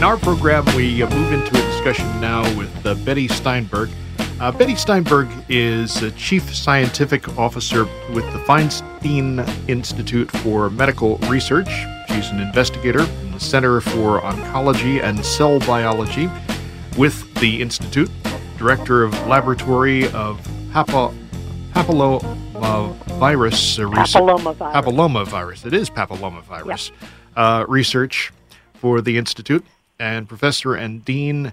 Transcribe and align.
In 0.00 0.04
our 0.04 0.16
program, 0.16 0.64
we 0.74 1.02
uh, 1.02 1.14
move 1.14 1.30
into 1.30 1.50
a 1.50 1.62
discussion 1.72 2.06
now 2.22 2.40
with 2.56 2.86
uh, 2.86 2.94
Bettie 3.04 3.28
Steinberg. 3.28 3.90
Uh, 4.40 4.50
Bettie 4.50 4.74
Steinberg 4.74 5.28
is 5.50 6.02
a 6.02 6.10
Chief 6.12 6.54
Scientific 6.54 7.36
Officer 7.36 7.84
with 8.14 8.24
the 8.32 8.38
Feinstein 8.46 9.46
Institute 9.68 10.30
for 10.38 10.70
Medical 10.70 11.18
Research. 11.28 11.68
She's 12.08 12.30
an 12.30 12.40
investigator 12.40 13.02
in 13.02 13.32
the 13.32 13.38
Center 13.38 13.82
for 13.82 14.22
Oncology 14.22 15.02
and 15.02 15.22
Cell 15.22 15.58
Biology 15.58 16.30
with 16.96 17.34
the 17.34 17.60
Institute, 17.60 18.10
Director 18.56 19.02
of 19.02 19.12
Laboratory 19.26 20.08
of 20.12 20.40
Papa, 20.72 21.14
Papillomavirus 21.74 23.78
uh, 23.78 23.86
research. 23.86 24.14
Papillomavirus. 24.14 24.72
Papillomavirus. 24.72 25.66
It 25.66 25.74
is 25.74 25.90
papillomavirus 25.90 26.90
uh, 27.36 27.66
research 27.68 28.32
for 28.72 29.02
the 29.02 29.18
Institute 29.18 29.62
and 30.00 30.28
Professor 30.28 30.74
and 30.74 31.04
Dean 31.04 31.52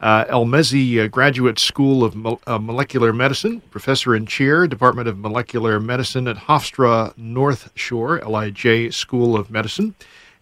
uh, 0.00 0.24
Elmezzi 0.26 1.10
Graduate 1.10 1.58
School 1.58 2.04
of 2.04 2.14
Mo- 2.14 2.40
uh, 2.46 2.58
Molecular 2.58 3.12
Medicine, 3.12 3.62
Professor 3.70 4.14
and 4.14 4.28
Chair, 4.28 4.66
Department 4.66 5.08
of 5.08 5.18
Molecular 5.18 5.80
Medicine 5.80 6.28
at 6.28 6.36
Hofstra 6.36 7.16
North 7.16 7.70
Shore, 7.74 8.20
LIJ 8.20 8.92
School 8.92 9.36
of 9.36 9.50
Medicine. 9.50 9.94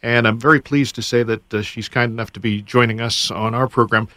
And 0.03 0.27
I'm 0.27 0.39
very 0.39 0.61
pleased 0.61 0.97
to 0.97 1.03
say 1.03 1.23
that 1.23 1.55
uh, 1.55 1.63
she's 1.63 1.89
kind 1.89 2.11
enough 2.11 2.33
to 2.33 2.41
be 2.41 2.61
joining 2.63 3.01
us 3.01 3.31
on 3.31 3.55
our 3.55 3.69
program. 3.69 4.09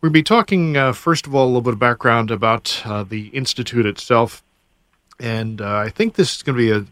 We'll 0.00 0.10
be 0.10 0.22
talking, 0.22 0.76
uh, 0.76 0.92
first 0.92 1.26
of 1.26 1.34
all, 1.34 1.44
a 1.44 1.48
little 1.48 1.60
bit 1.60 1.74
of 1.74 1.78
background 1.78 2.30
about 2.30 2.82
uh, 2.84 3.04
the 3.04 3.28
Institute 3.28 3.86
itself. 3.86 4.42
And 5.20 5.60
uh, 5.60 5.76
I 5.76 5.90
think 5.90 6.14
this 6.14 6.34
is 6.34 6.42
going 6.42 6.56
to 6.56 6.62
be 6.64 6.70
a 6.72 6.84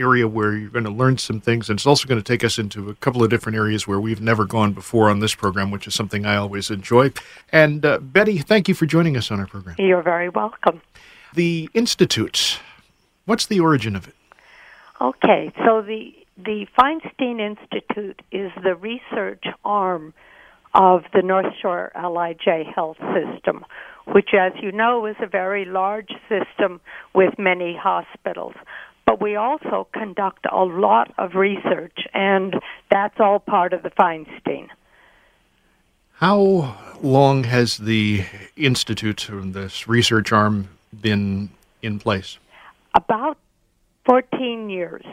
area 0.00 0.26
where 0.26 0.54
you're 0.54 0.70
going 0.70 0.84
to 0.84 0.90
learn 0.90 1.18
some 1.18 1.40
things, 1.40 1.68
and 1.68 1.78
it's 1.78 1.86
also 1.86 2.08
going 2.08 2.20
to 2.20 2.24
take 2.24 2.42
us 2.42 2.58
into 2.58 2.88
a 2.88 2.94
couple 2.96 3.22
of 3.22 3.30
different 3.30 3.56
areas 3.56 3.86
where 3.86 4.00
we've 4.00 4.20
never 4.20 4.44
gone 4.44 4.72
before 4.72 5.10
on 5.10 5.20
this 5.20 5.34
program, 5.34 5.70
which 5.70 5.86
is 5.86 5.94
something 5.94 6.26
I 6.26 6.36
always 6.36 6.70
enjoy. 6.70 7.12
And 7.52 7.84
uh, 7.84 7.98
Bettie, 7.98 8.38
thank 8.38 8.68
you 8.68 8.74
for 8.74 8.86
joining 8.86 9.16
us 9.16 9.30
on 9.30 9.40
our 9.40 9.46
program. 9.46 9.76
You're 9.78 10.02
very 10.02 10.28
welcome. 10.28 10.80
The 11.34 11.68
Institute, 11.74 12.58
what's 13.26 13.46
the 13.46 13.60
origin 13.60 13.94
of 13.94 14.08
it? 14.08 14.14
Okay, 15.00 15.52
so 15.64 15.82
the 15.82 16.14
the 16.36 16.66
Feinstein 16.78 17.38
Institute 17.38 18.22
is 18.32 18.50
the 18.62 18.74
research 18.74 19.44
arm 19.64 20.14
of 20.74 21.02
the 21.12 21.22
North 21.22 21.52
Shore 21.60 21.92
LIJ 21.94 22.66
Health 22.74 22.96
System, 22.98 23.64
which, 24.06 24.30
as 24.38 24.52
you 24.62 24.72
know, 24.72 25.06
is 25.06 25.16
a 25.20 25.26
very 25.26 25.64
large 25.64 26.10
system 26.28 26.80
with 27.14 27.38
many 27.38 27.76
hospitals. 27.76 28.54
But 29.10 29.20
we 29.20 29.34
also 29.34 29.88
conduct 29.92 30.46
a 30.52 30.62
lot 30.62 31.12
of 31.18 31.34
research, 31.34 32.06
and 32.14 32.54
that's 32.92 33.18
all 33.18 33.40
part 33.40 33.72
of 33.72 33.82
the 33.82 33.90
Feinstein. 33.90 34.68
How 36.12 36.76
long 37.02 37.42
has 37.42 37.78
the 37.78 38.24
Institute, 38.56 39.28
or 39.28 39.40
this 39.40 39.88
research 39.88 40.30
arm, 40.30 40.68
been 41.00 41.50
in 41.82 41.98
place? 41.98 42.38
About 42.94 43.36
14 44.04 44.70
years. 44.70 45.04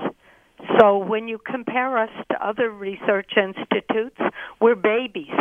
So 0.79 0.99
when 0.99 1.27
you 1.27 1.39
compare 1.39 1.97
us 1.97 2.11
to 2.29 2.47
other 2.47 2.69
research 2.69 3.31
institutes, 3.35 4.21
we're 4.61 4.75
babies. 4.75 5.33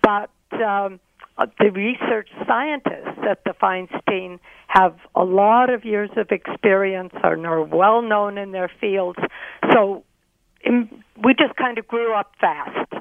But 0.00 0.30
um, 0.52 0.98
Uh, 1.40 1.46
the 1.58 1.70
research 1.70 2.28
scientists 2.46 3.18
at 3.28 3.42
the 3.44 3.54
Feinstein 3.62 4.38
have 4.68 4.94
a 5.14 5.24
lot 5.24 5.70
of 5.70 5.86
years 5.86 6.10
of 6.16 6.30
experience 6.30 7.14
and 7.24 7.46
are 7.46 7.62
well 7.62 8.02
known 8.02 8.36
in 8.36 8.52
their 8.52 8.70
fields. 8.80 9.18
So 9.72 10.04
we 10.66 11.34
just 11.34 11.56
kind 11.56 11.78
of 11.78 11.88
grew 11.88 12.14
up 12.14 12.32
fast. 12.38 12.92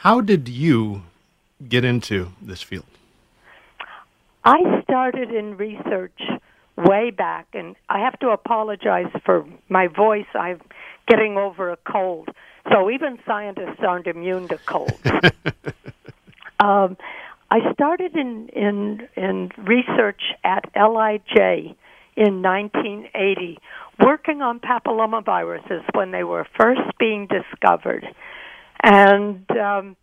How 0.00 0.20
did 0.20 0.46
you 0.46 1.04
get 1.66 1.86
into 1.86 2.32
this 2.42 2.60
field? 2.60 2.84
I 4.44 4.82
started 4.82 5.30
in 5.30 5.56
research 5.56 6.20
way 6.76 7.10
back, 7.10 7.46
and 7.54 7.76
I 7.88 8.00
have 8.00 8.18
to 8.20 8.28
apologize 8.28 9.10
for 9.24 9.46
my 9.70 9.86
voice. 9.86 10.26
I'm 10.34 10.60
getting 11.08 11.38
over 11.38 11.70
a 11.70 11.78
cold. 11.90 12.28
So 12.70 12.90
even 12.90 13.18
scientists 13.26 13.80
aren't 13.80 14.06
immune 14.06 14.48
to 14.48 14.58
colds. 14.58 15.00
um, 16.60 16.96
I 17.50 17.72
started 17.72 18.16
in, 18.16 18.48
in, 18.48 19.08
in 19.16 19.50
research 19.58 20.22
at 20.42 20.64
LIJ 20.74 21.76
in 22.16 22.42
1980, 22.42 23.58
working 24.00 24.42
on 24.42 24.60
papillomaviruses 24.60 25.84
when 25.94 26.10
they 26.10 26.24
were 26.24 26.46
first 26.58 26.80
being 26.98 27.28
discovered. 27.28 28.06
And 28.82 29.48
um, 29.50 29.96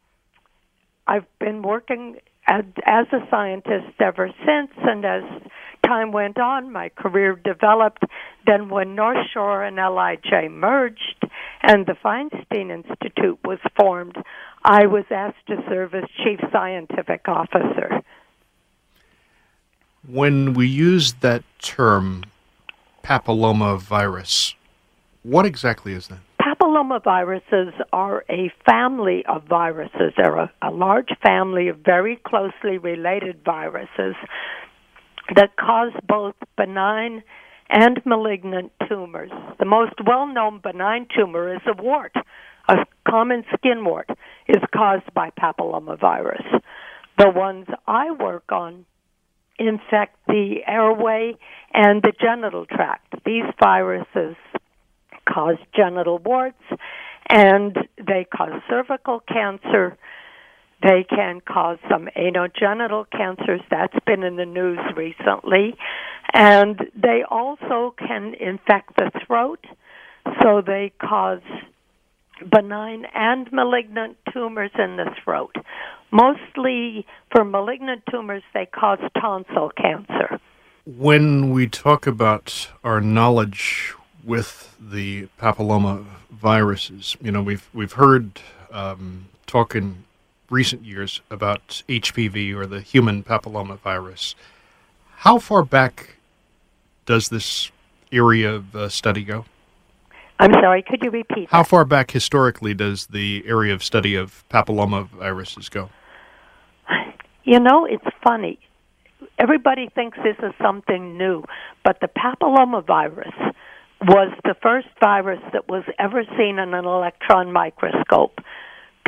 I've 1.08 1.26
been 1.40 1.62
working 1.62 2.18
as, 2.48 2.64
as 2.86 3.08
a 3.12 3.28
scientist 3.30 4.00
ever 4.00 4.30
since, 4.46 4.72
and 4.78 5.06
as 5.06 5.24
time 5.86 6.12
went 6.12 6.40
on, 6.40 6.72
my 6.72 6.90
career 6.90 7.40
developed. 7.44 8.04
Then, 8.46 8.70
when 8.70 8.96
North 8.96 9.26
Shore 9.34 9.64
and 9.64 9.78
LIJ 9.78 10.50
merged 10.52 11.26
and 11.62 11.86
the 11.86 11.96
Feinstein 12.04 12.72
Institute 12.72 13.40
was 13.44 13.60
formed, 13.78 14.18
I 14.64 14.86
was 14.86 15.04
asked 15.12 15.46
to 15.48 15.58
serve 15.68 15.94
as 15.94 16.04
chief 16.24 16.40
scientific 16.52 17.28
officer. 17.28 18.02
When 20.08 20.54
we 20.54 20.68
use 20.68 21.14
that 21.22 21.44
term, 21.62 22.24
papillomavirus, 23.04 24.56
what 25.24 25.46
exactly 25.46 25.94
is 25.94 26.08
that? 26.08 26.20
Papillomaviruses 26.42 27.72
are 27.92 28.24
a 28.30 28.52
family 28.66 29.26
of 29.28 29.44
viruses. 29.46 30.14
They're 30.18 30.36
a, 30.36 30.52
a 30.62 30.72
large 30.72 31.10
family 31.26 31.70
of 31.70 31.78
very 31.78 32.18
closely 32.26 32.78
related 32.78 33.42
viruses 33.46 34.16
that 35.36 35.56
cause 35.58 35.94
both 36.08 36.36
benign 36.58 37.24
and 37.70 38.02
malignant 38.06 38.72
tumors. 38.88 39.32
The 39.60 39.66
most 39.66 39.94
well 40.06 40.28
known 40.28 40.60
benign 40.62 41.08
tumor 41.16 41.54
is 41.56 41.62
a 41.66 41.82
wart. 41.82 42.14
A 42.68 42.86
common 43.08 43.44
skin 43.54 43.84
wart 43.84 44.10
is 44.48 44.62
caused 44.74 45.14
by 45.14 45.32
papillomavirus. 45.32 46.62
The 47.18 47.30
ones 47.30 47.68
I 47.88 48.12
work 48.12 48.52
on 48.52 48.86
infect 49.60 50.16
the 50.28 50.62
airway 50.66 51.36
and 51.74 52.02
the 52.02 52.14
genital 52.20 52.66
tract. 52.66 53.14
These 53.26 53.44
viruses 53.62 54.36
cause 55.32 55.58
genital 55.76 56.20
warts 56.20 56.64
and 57.30 57.78
they 57.98 58.26
cause 58.36 58.62
cervical 58.70 59.20
cancer. 59.20 59.98
They 60.82 61.06
can 61.10 61.42
cause 61.42 61.78
some 61.90 62.10
anogenital 62.18 63.06
cancers. 63.10 63.62
That's 63.70 63.96
been 64.06 64.24
in 64.24 64.36
the 64.36 64.46
news 64.46 64.80
recently. 64.96 65.76
And 66.34 66.80
they 66.96 67.24
also 67.30 67.94
can 67.98 68.34
infect 68.40 68.96
the 68.96 69.12
throat. 69.26 69.64
So 70.42 70.62
they 70.66 70.92
cause 71.00 71.42
benign 72.52 73.06
and 73.14 73.52
malignant 73.52 74.18
tumors 74.32 74.72
in 74.78 74.98
the 74.98 75.10
throat. 75.24 75.56
Mostly 76.12 77.06
for 77.32 77.44
malignant 77.44 78.04
tumors, 78.10 78.44
they 78.54 78.66
cause 78.68 79.00
tonsil 79.20 79.72
cancer. 79.76 80.40
When 80.86 81.52
we 81.52 81.68
talk 81.68 82.06
about 82.06 82.70
our 82.84 83.02
knowledge, 83.02 83.96
with 84.24 84.76
the 84.80 85.28
papilloma 85.40 86.06
viruses. 86.32 87.18
You 87.22 87.32
know, 87.32 87.44
we've 87.44 87.70
we've 87.74 87.94
heard 87.94 88.40
um, 88.72 89.28
talk 89.46 89.76
in 89.76 90.06
recent 90.50 90.84
years 90.84 91.22
about 91.30 91.84
HPV 91.90 92.54
or 92.56 92.66
the 92.66 92.82
human 92.82 93.24
papilloma 93.24 93.78
virus. 93.80 94.36
How 95.18 95.40
far 95.40 95.64
back 95.64 96.16
does 97.06 97.30
this 97.30 97.72
area 98.12 98.54
of 98.54 98.76
uh, 98.76 98.90
study 98.90 99.24
go? 99.24 99.46
I'm 100.40 100.54
sorry, 100.54 100.84
could 100.84 101.02
you 101.04 101.12
repeat? 101.12 101.50
How 101.50 101.64
that? 101.64 101.70
far 101.70 101.86
back 101.86 102.12
historically 102.12 102.74
does 102.74 103.08
the 103.08 103.44
area 103.46 103.74
of 103.74 103.84
study 103.84 104.16
of 104.16 104.44
papilloma 104.50 105.08
viruses 105.08 105.70
go? 105.70 105.90
You 107.44 107.60
know, 107.60 107.86
it's 107.86 108.06
funny. 108.24 108.60
Everybody 109.38 109.90
thinks 109.94 110.18
this 110.24 110.38
is 110.42 110.54
something 110.62 111.18
new, 111.18 111.44
but 111.84 112.00
the 112.00 112.08
papilloma 112.08 112.86
virus 112.86 113.34
was 114.02 114.34
the 114.44 114.56
first 114.62 114.88
virus 115.00 115.42
that 115.54 115.68
was 115.68 115.84
ever 116.00 116.24
seen 116.38 116.60
in 116.60 116.74
an 116.74 116.86
electron 116.86 117.52
microscope. 117.52 118.40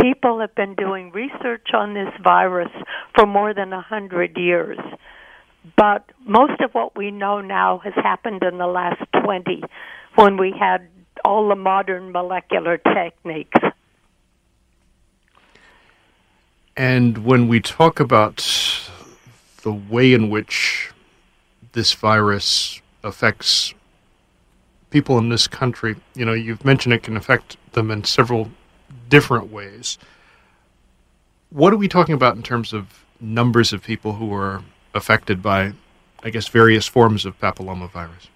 People 0.02 0.40
have 0.40 0.54
been 0.56 0.76
doing 0.76 1.12
research 1.12 1.68
on 1.74 1.94
this 1.94 2.10
virus 2.24 2.72
for 3.16 3.26
more 3.26 3.54
than 3.54 3.72
a 3.74 3.82
hundred 3.82 4.38
years. 4.38 4.80
But 5.78 6.12
most 6.26 6.60
of 6.62 6.72
what 6.74 6.98
we 6.98 7.12
know 7.12 7.42
now 7.42 7.80
has 7.84 7.94
happened 7.96 8.44
in 8.44 8.58
the 8.58 8.68
last 8.68 9.02
20 9.24 9.64
when 10.16 10.38
we 10.38 10.54
had 10.58 10.88
all 11.24 11.48
the 11.48 11.56
modern 11.56 12.12
molecular 12.12 12.78
techniques. 12.78 13.60
And 16.78 17.20
when 17.20 17.48
we 17.48 17.62
talk 17.62 18.00
about 18.00 18.38
the 19.64 19.72
way 19.72 20.14
in 20.14 20.30
which 20.30 20.92
this 21.72 21.94
virus 21.94 22.82
affects 23.04 23.74
people 24.90 25.18
in 25.18 25.30
this 25.30 25.48
country, 25.48 25.96
you 26.16 26.26
know, 26.26 26.34
you've 26.34 26.66
mentioned 26.66 26.94
it 26.94 27.04
can 27.04 27.16
affect 27.18 27.58
them 27.74 27.92
in 27.92 28.04
several 28.04 28.50
different 29.10 29.52
ways. 29.52 29.98
What 31.50 31.74
are 31.74 31.78
we 31.78 31.88
talking 31.88 32.16
about 32.16 32.36
in 32.36 32.44
terms 32.44 32.74
of 32.74 33.06
numbers 33.22 33.72
of 33.72 33.82
people 33.82 34.14
who 34.14 34.34
are 34.34 34.64
affected 34.94 35.42
by, 35.42 35.74
I 36.24 36.30
guess, 36.30 36.48
various 36.48 36.88
forms 36.88 37.26
of 37.26 37.40
papillomavirus? 37.40 38.28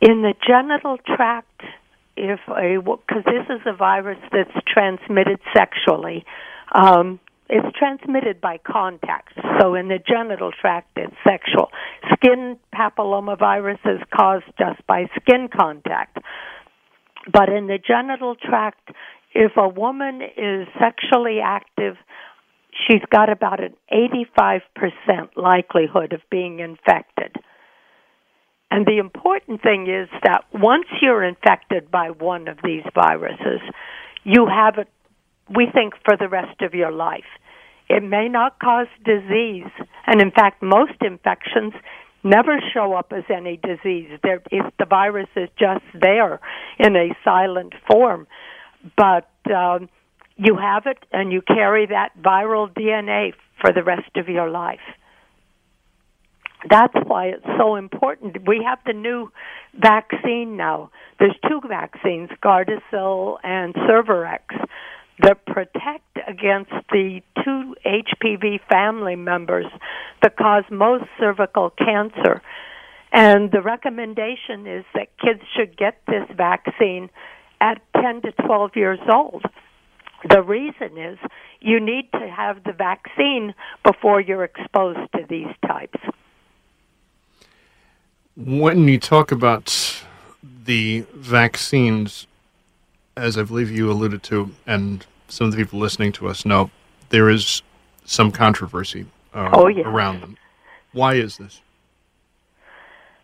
In 0.00 0.22
the 0.22 0.34
genital 0.46 0.96
tract, 1.16 1.62
if 2.16 2.40
a 2.48 2.78
because 2.80 3.24
this 3.24 3.46
is 3.50 3.60
a 3.66 3.74
virus 3.74 4.18
that's 4.32 4.50
transmitted 4.66 5.40
sexually, 5.54 6.24
um, 6.72 7.20
it's 7.50 7.76
transmitted 7.76 8.40
by 8.40 8.58
contact. 8.58 9.34
So 9.60 9.74
in 9.74 9.88
the 9.88 9.98
genital 9.98 10.52
tract, 10.52 10.90
it's 10.96 11.14
sexual. 11.24 11.70
Skin 12.14 12.58
papillomavirus 12.74 13.80
is 13.84 14.00
caused 14.14 14.44
just 14.58 14.86
by 14.86 15.06
skin 15.20 15.48
contact. 15.48 16.18
But 17.30 17.48
in 17.48 17.66
the 17.66 17.78
genital 17.78 18.36
tract, 18.36 18.90
if 19.34 19.52
a 19.56 19.68
woman 19.68 20.22
is 20.22 20.66
sexually 20.78 21.40
active, 21.44 21.96
she's 22.86 23.02
got 23.10 23.30
about 23.30 23.60
an 23.62 23.74
85% 23.92 24.60
likelihood 25.36 26.12
of 26.12 26.20
being 26.30 26.60
infected. 26.60 27.36
And 28.70 28.86
the 28.86 28.98
important 28.98 29.62
thing 29.62 29.88
is 29.88 30.08
that 30.22 30.44
once 30.52 30.86
you're 31.02 31.24
infected 31.24 31.90
by 31.90 32.10
one 32.10 32.46
of 32.46 32.58
these 32.62 32.84
viruses, 32.94 33.60
you 34.22 34.46
have 34.46 34.78
it, 34.78 34.88
we 35.54 35.66
think, 35.72 35.94
for 36.04 36.16
the 36.16 36.28
rest 36.28 36.62
of 36.62 36.74
your 36.74 36.92
life. 36.92 37.24
It 37.88 38.04
may 38.04 38.28
not 38.28 38.60
cause 38.60 38.86
disease, 39.04 39.70
and 40.06 40.20
in 40.20 40.30
fact, 40.30 40.62
most 40.62 40.92
infections 41.00 41.72
never 42.22 42.60
show 42.72 42.92
up 42.94 43.12
as 43.12 43.24
any 43.28 43.56
disease. 43.56 44.10
There, 44.22 44.40
if 44.52 44.66
the 44.78 44.84
virus 44.84 45.28
is 45.34 45.48
just 45.58 45.84
there 46.00 46.38
in 46.78 46.94
a 46.94 47.08
silent 47.24 47.74
form, 47.90 48.28
but 48.96 49.28
um, 49.52 49.88
you 50.36 50.56
have 50.56 50.86
it 50.86 50.98
and 51.12 51.32
you 51.32 51.42
carry 51.42 51.86
that 51.86 52.10
viral 52.22 52.72
DNA 52.72 53.32
for 53.60 53.72
the 53.72 53.82
rest 53.82 54.16
of 54.16 54.28
your 54.28 54.48
life 54.48 54.78
that's 56.68 56.94
why 57.06 57.26
it's 57.26 57.46
so 57.58 57.76
important. 57.76 58.46
We 58.46 58.62
have 58.66 58.78
the 58.84 58.92
new 58.92 59.30
vaccine 59.80 60.56
now. 60.56 60.90
There's 61.18 61.36
two 61.48 61.60
vaccines, 61.66 62.30
Gardasil 62.42 63.38
and 63.42 63.74
Cervarix, 63.74 64.42
that 65.22 65.44
protect 65.46 66.18
against 66.26 66.72
the 66.90 67.20
two 67.44 67.74
HPV 67.84 68.60
family 68.68 69.16
members 69.16 69.66
that 70.22 70.36
cause 70.36 70.64
most 70.70 71.04
cervical 71.18 71.70
cancer. 71.70 72.42
And 73.12 73.50
the 73.50 73.60
recommendation 73.60 74.66
is 74.66 74.84
that 74.94 75.08
kids 75.18 75.40
should 75.56 75.76
get 75.76 76.00
this 76.06 76.24
vaccine 76.36 77.10
at 77.60 77.80
10 78.00 78.22
to 78.22 78.32
12 78.32 78.70
years 78.76 79.00
old. 79.12 79.44
The 80.28 80.42
reason 80.42 80.96
is 80.98 81.18
you 81.60 81.80
need 81.80 82.10
to 82.12 82.28
have 82.34 82.62
the 82.64 82.72
vaccine 82.72 83.54
before 83.84 84.20
you're 84.20 84.44
exposed 84.44 85.10
to 85.16 85.24
these 85.28 85.52
types 85.66 85.98
when 88.44 88.88
you 88.88 88.98
talk 88.98 89.32
about 89.32 90.02
the 90.64 91.04
vaccines, 91.14 92.26
as 93.16 93.36
I 93.36 93.42
believe 93.42 93.70
you 93.70 93.90
alluded 93.90 94.22
to, 94.24 94.50
and 94.66 95.04
some 95.28 95.46
of 95.46 95.52
the 95.52 95.58
people 95.58 95.78
listening 95.78 96.12
to 96.12 96.28
us 96.28 96.46
know, 96.46 96.70
there 97.10 97.28
is 97.28 97.62
some 98.04 98.30
controversy 98.30 99.06
uh, 99.34 99.50
oh, 99.52 99.68
yeah. 99.68 99.86
around 99.86 100.20
them. 100.22 100.36
Why 100.92 101.14
is 101.14 101.36
this? 101.36 101.60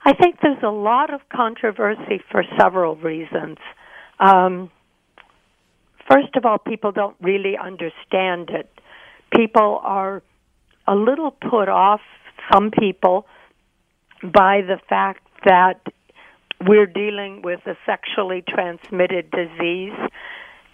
I 0.05 0.13
think 0.13 0.41
there's 0.41 0.63
a 0.63 0.71
lot 0.71 1.13
of 1.13 1.21
controversy 1.31 2.23
for 2.31 2.45
several 2.59 2.95
reasons. 2.97 3.59
Um, 4.21 4.71
first 6.09 6.37
of 6.37 6.45
all, 6.45 6.59
people 6.59 6.93
don't 6.93 7.17
really 7.21 7.57
understand 7.57 8.51
it. 8.51 8.71
People 9.35 9.81
are 9.83 10.23
a 10.87 10.95
little 10.95 11.33
put 11.33 11.69
off, 11.69 12.03
some 12.53 12.71
people, 12.71 13.27
by 14.23 14.63
the 14.63 14.79
fact 14.89 15.27
that 15.45 15.81
we're 16.67 16.87
dealing 16.87 17.43
with 17.43 17.61
a 17.67 17.77
sexually 17.85 18.43
transmitted 18.49 19.31
disease, 19.31 19.93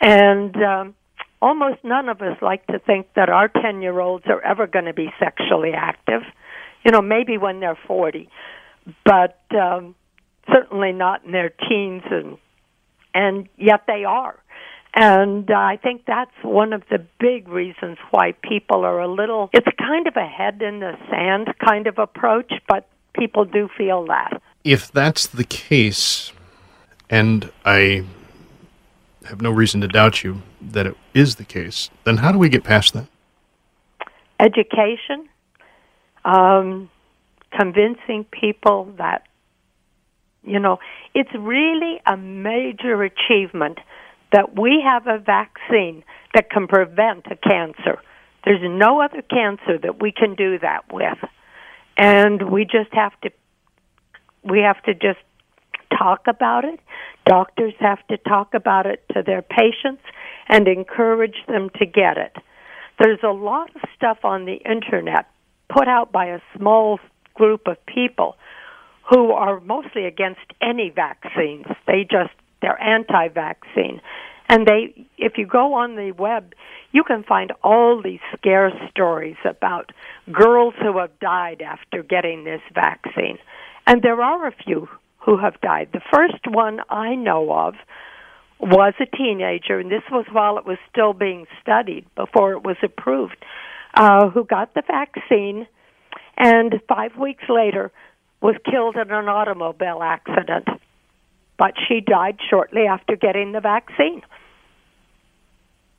and 0.01 0.55
um, 0.57 0.95
almost 1.41 1.79
none 1.83 2.09
of 2.09 2.23
us 2.23 2.37
like 2.41 2.67
to 2.69 2.79
think 2.79 3.09
that 3.17 3.29
our 3.29 3.49
10 3.49 3.83
year 3.83 3.99
olds 4.01 4.25
are 4.27 4.41
ever 4.43 4.67
going 4.67 4.85
to 4.85 4.95
be 4.95 5.13
sexually 5.19 5.73
active. 5.75 6.23
You 6.85 6.93
know, 6.93 7.03
maybe 7.03 7.39
when 7.39 7.61
they're 7.61 7.79
40, 7.87 8.29
but 9.05 9.41
um, 9.51 9.95
certainly 10.53 10.93
not 10.93 11.25
in 11.25 11.33
their 11.33 11.51
teens, 11.51 12.03
and 12.11 12.39
and 13.15 13.49
yet 13.57 13.83
they 13.87 14.05
are. 14.05 14.39
And 14.95 15.51
uh, 15.51 15.55
I 15.55 15.79
think 15.83 16.03
that's 16.07 16.31
one 16.43 16.73
of 16.73 16.83
the 16.91 17.05
big 17.19 17.49
reasons 17.49 17.97
why 18.11 18.33
people 18.43 18.85
are 18.85 19.01
a 19.01 19.09
little, 19.09 19.49
it's 19.53 19.67
kind 19.79 20.07
of 20.07 20.17
a 20.17 20.27
head 20.27 20.61
in 20.61 20.81
the 20.81 20.93
sand 21.11 21.49
kind 21.65 21.87
of 21.87 21.99
approach, 21.99 22.53
but 22.69 22.87
people 23.15 23.45
do 23.45 23.69
feel 23.77 24.07
that. 24.07 24.41
If 24.65 24.91
that's 24.93 25.27
the 25.27 25.45
case, 25.45 26.33
and 27.11 27.51
I 27.65 28.05
have 29.25 29.41
no 29.41 29.51
reason 29.51 29.81
to 29.81 29.89
doubt 29.89 30.25
you 30.25 30.43
that 30.61 30.87
it 30.87 30.97
is 31.15 31.37
the 31.37 31.45
case, 31.45 31.91
then 32.05 32.19
how 32.19 32.33
do 32.33 32.39
we 32.39 32.49
get 32.49 32.65
past 32.65 32.95
that? 32.95 33.07
Education, 34.41 35.29
um, 36.25 36.91
convincing 37.57 38.25
people 38.25 38.93
that, 38.99 39.27
you 40.45 40.59
know, 40.59 40.79
it's 41.15 41.33
really 41.39 42.01
a 42.07 42.17
major 42.17 43.03
achievement 43.03 43.79
that 44.33 44.59
we 44.59 44.83
have 44.85 45.07
a 45.07 45.19
vaccine 45.19 46.03
that 46.35 46.51
can 46.51 46.67
prevent 46.67 47.27
a 47.31 47.37
cancer. 47.37 48.01
There's 48.45 48.63
no 48.63 49.01
other 49.01 49.23
cancer 49.23 49.79
that 49.79 50.01
we 50.01 50.11
can 50.11 50.35
do 50.35 50.59
that 50.59 50.93
with 50.93 51.19
and 51.97 52.51
we 52.51 52.65
just 52.65 52.93
have 52.93 53.19
to 53.23 53.31
we 54.45 54.61
have 54.61 54.83
to 54.83 54.95
just 54.95 55.21
talk 55.97 56.27
about 56.27 56.65
it. 56.65 56.81
Doctors 57.27 57.75
have 57.79 58.05
to 58.09 58.17
talk 58.17 58.55
about 58.55 58.87
it 58.87 59.05
to 59.15 59.23
their 59.23 59.43
patients 59.43 60.03
and 60.49 60.67
encourage 60.67 61.37
them 61.47 61.71
to 61.79 61.87
get 61.87 62.17
it. 62.17 62.37
There's 62.99 63.21
a 63.23 63.33
lot 63.33 63.71
of 63.77 63.83
stuff 63.97 64.19
on 64.25 64.45
the 64.45 64.57
internet 64.57 65.27
put 65.69 65.89
out 65.89 66.13
by 66.13 66.27
a 66.27 66.41
small 66.57 66.99
group 67.35 67.63
of 67.67 67.77
people 67.87 68.37
who 69.09 69.33
are 69.33 69.61
mostly 69.61 70.05
against 70.07 70.41
any 70.61 70.91
vaccines. 70.91 71.67
They 71.87 72.03
just 72.03 72.33
they're 72.61 72.81
anti-vaccine. 72.81 74.01
And 74.49 74.67
they 74.67 75.07
if 75.19 75.39
you 75.39 75.47
go 75.47 75.75
on 75.75 75.97
the 75.97 76.13
web, 76.13 76.55
you 76.93 77.03
can 77.05 77.25
find 77.25 77.53
all 77.63 78.01
these 78.03 78.21
scare 78.37 78.71
stories 78.91 79.37
about 79.45 79.93
girls 80.31 80.75
who 80.81 80.99
have 80.99 81.19
died 81.21 81.63
after 81.63 82.03
getting 82.03 82.45
this 82.45 82.61
vaccine. 82.75 83.39
And 83.87 84.03
there 84.03 84.21
are 84.23 84.47
a 84.47 84.53
few 84.53 84.89
who 85.19 85.39
have 85.39 85.61
died. 85.61 85.89
The 85.93 86.03
first 86.13 86.47
one 86.47 86.81
I 86.89 87.15
know 87.15 87.53
of 87.53 87.75
was 88.61 88.95
a 89.01 89.17
teenager, 89.17 89.79
and 89.79 89.91
this 89.91 90.03
was 90.11 90.27
while 90.31 90.59
it 90.59 90.67
was 90.67 90.79
still 90.91 91.15
being 91.15 91.47
studied 91.61 92.07
before 92.15 92.53
it 92.53 92.63
was 92.63 92.77
approved, 92.83 93.37
uh, 93.95 94.29
who 94.29 94.45
got 94.45 94.75
the 94.75 94.83
vaccine, 94.87 95.67
and 96.37 96.81
five 96.89 97.17
weeks 97.17 97.45
later 97.49 97.91
was 98.41 98.55
killed 98.71 98.97
in 98.97 99.11
an 99.11 99.29
automobile 99.29 100.03
accident, 100.03 100.69
but 101.59 101.75
she 101.89 102.01
died 102.01 102.39
shortly 102.51 102.87
after 102.87 103.17
getting 103.17 103.53
the 103.53 103.61
vaccine. 103.61 104.23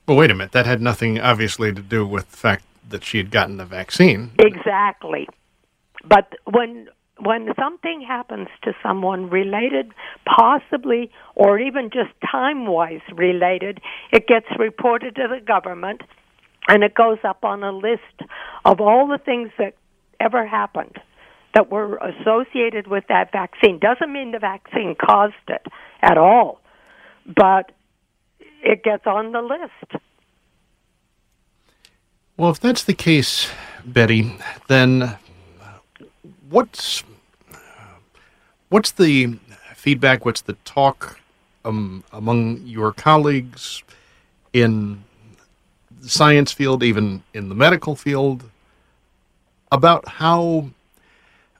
Well, 0.05 0.17
wait 0.17 0.31
a 0.31 0.35
minute. 0.35 0.51
That 0.51 0.65
had 0.65 0.81
nothing, 0.81 1.19
obviously, 1.19 1.73
to 1.73 1.81
do 1.81 2.05
with 2.05 2.29
the 2.31 2.37
fact 2.37 2.65
that 2.89 3.03
she 3.03 3.17
had 3.17 3.31
gotten 3.31 3.57
the 3.57 3.65
vaccine. 3.65 4.31
Exactly. 4.39 5.27
But 6.05 6.33
when 6.45 6.89
when 7.19 7.53
something 7.57 8.01
happens 8.05 8.47
to 8.63 8.73
someone 8.81 9.29
related, 9.29 9.93
possibly 10.25 11.11
or 11.35 11.59
even 11.59 11.89
just 11.89 12.09
time 12.29 12.65
wise 12.65 13.01
related, 13.13 13.79
it 14.11 14.27
gets 14.27 14.47
reported 14.57 15.15
to 15.15 15.27
the 15.29 15.39
government 15.39 16.01
and 16.67 16.83
it 16.83 16.93
goes 16.95 17.19
up 17.23 17.45
on 17.45 17.63
a 17.63 17.71
list 17.71 18.29
of 18.65 18.81
all 18.81 19.07
the 19.07 19.19
things 19.19 19.51
that 19.57 19.75
ever 20.19 20.45
happened 20.45 20.97
that 21.53 21.69
were 21.71 21.97
associated 21.97 22.87
with 22.87 23.03
that 23.09 23.31
vaccine. 23.31 23.79
Doesn't 23.79 24.11
mean 24.11 24.31
the 24.31 24.39
vaccine 24.39 24.95
caused 24.95 25.33
it 25.47 25.65
at 26.01 26.17
all, 26.17 26.59
but 27.25 27.71
it 28.63 28.83
gets 28.83 29.05
on 29.05 29.31
the 29.31 29.41
list. 29.41 30.03
Well, 32.37 32.49
if 32.49 32.59
that's 32.59 32.83
the 32.83 32.93
case, 32.93 33.49
Bettie, 33.85 34.37
then 34.67 35.17
what's 36.49 37.03
what's 38.69 38.91
the 38.91 39.37
feedback? 39.75 40.25
What's 40.25 40.41
the 40.41 40.53
talk 40.65 41.19
um, 41.63 42.03
among 42.11 42.61
your 42.65 42.91
colleagues 42.91 43.83
in 44.51 45.03
the 46.01 46.09
science 46.09 46.51
field, 46.51 46.81
even 46.83 47.23
in 47.33 47.49
the 47.49 47.55
medical 47.55 47.95
field, 47.95 48.49
about 49.71 50.07
how, 50.07 50.69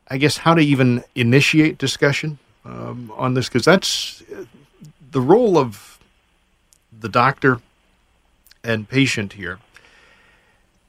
I 0.07 0.17
guess, 0.17 0.38
how 0.38 0.55
to 0.55 0.62
even 0.62 1.03
initiate 1.13 1.77
discussion 1.77 2.39
um, 2.65 3.12
on 3.15 3.36
this? 3.36 3.48
Because 3.48 3.65
that's 3.65 4.24
the 5.12 5.22
role 5.22 5.57
of 5.57 5.92
the 7.03 7.10
doctor 7.10 7.60
and 8.63 8.88
patient 8.88 9.33
here 9.33 9.60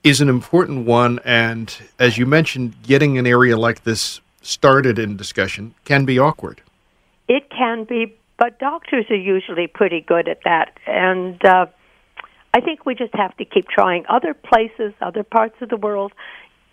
is 0.05 0.21
an 0.21 0.29
important 0.29 0.87
one. 0.87 1.19
And 1.25 1.77
as 1.99 2.17
you 2.17 2.25
mentioned, 2.25 2.75
getting 2.85 3.19
an 3.19 3.27
area 3.27 3.59
like 3.59 3.83
this 3.83 4.21
started 4.41 4.97
in 4.97 5.17
discussion 5.17 5.75
can 5.85 6.05
be 6.05 6.19
awkward. 6.19 6.63
It 7.27 7.51
can 7.51 7.83
be, 7.83 8.15
but 8.39 8.61
doctors 8.61 9.07
are 9.11 9.17
usually 9.17 9.67
pretty 9.67 10.01
good 10.01 10.29
at 10.29 10.39
that. 10.45 10.79
And 10.87 11.45
uh, 11.45 11.67
I 12.55 12.61
think 12.61 12.87
we 12.87 12.95
just 12.95 13.15
have 13.15 13.37
to 13.39 13.45
keep 13.45 13.67
trying. 13.67 14.05
Other 14.09 14.35
places, 14.35 14.93
other 15.01 15.25
parts 15.25 15.57
of 15.63 15.69
the 15.69 15.77
world, 15.77 16.13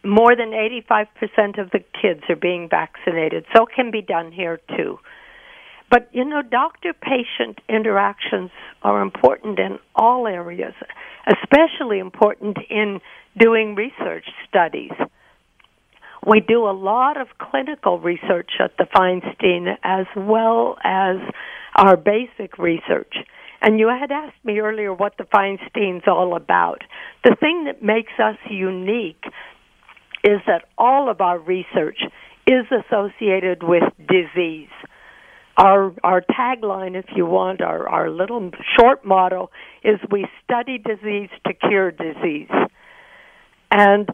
more 0.04 0.36
than 0.36 0.52
85% 0.52 1.58
of 1.58 1.72
the 1.72 1.84
kids 2.00 2.22
are 2.30 2.36
being 2.36 2.70
vaccinated. 2.70 3.46
So 3.56 3.64
it 3.64 3.70
can 3.76 3.90
be 3.90 4.04
done 4.04 4.32
here 4.32 4.60
too. 4.78 5.00
But 5.92 6.08
you 6.14 6.24
know, 6.24 6.42
doctor 6.42 6.94
patient 6.94 7.60
interactions 7.68 8.50
are 8.82 9.02
important 9.02 9.60
in 9.60 9.78
all 9.94 10.26
areas, 10.26 10.74
especially 11.28 12.00
important 12.00 12.58
in 12.70 13.02
doing 13.38 13.76
research 13.76 14.24
studies. 14.48 14.92
We 16.26 16.40
do 16.40 16.64
a 16.64 16.72
lot 16.72 17.20
of 17.20 17.28
clinical 17.38 18.00
research 18.00 18.52
at 18.60 18.78
the 18.78 18.86
Feinstein 18.86 19.76
as 19.84 20.06
well 20.16 20.78
as 20.84 21.18
our 21.76 21.98
basic 21.98 22.58
research. 22.58 23.14
And 23.62 23.78
you 23.78 23.90
had 23.90 24.12
asked 24.12 24.46
me 24.46 24.60
earlier 24.60 24.94
what 24.94 25.18
the 25.18 25.26
Feinstein's 25.26 26.04
all 26.08 26.36
about. 26.38 26.84
The 27.26 27.36
thing 27.38 27.66
that 27.66 27.84
makes 27.84 28.14
us 28.18 28.38
unique 28.50 29.24
is 30.24 30.40
that 30.48 30.66
all 30.78 31.10
of 31.10 31.20
our 31.20 31.38
research 31.38 32.00
is 32.48 32.66
associated 32.72 33.62
with 33.64 33.84
disease 34.08 34.70
our 35.58 35.94
our 36.04 36.22
tagline, 36.22 36.96
if 36.96 37.06
you 37.16 37.26
want, 37.26 37.62
our 37.62 37.88
our 37.88 38.10
little 38.10 38.52
short 38.78 39.06
motto 39.06 39.50
is 39.84 40.00
"We 40.10 40.28
study 40.44 40.78
disease 40.78 41.30
to 41.46 41.54
cure 41.54 41.92
disease," 41.92 42.50
and 43.70 44.10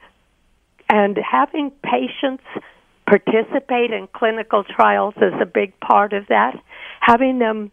and 0.90 1.18
having 1.18 1.72
patients 1.84 2.44
participate 3.06 3.92
in 3.92 4.08
clinical 4.14 4.64
trials 4.64 5.14
is 5.18 5.34
a 5.42 5.46
big 5.46 5.80
part 5.80 6.14
of 6.14 6.28
that. 6.28 6.56
Having 7.00 7.40
them 7.40 7.72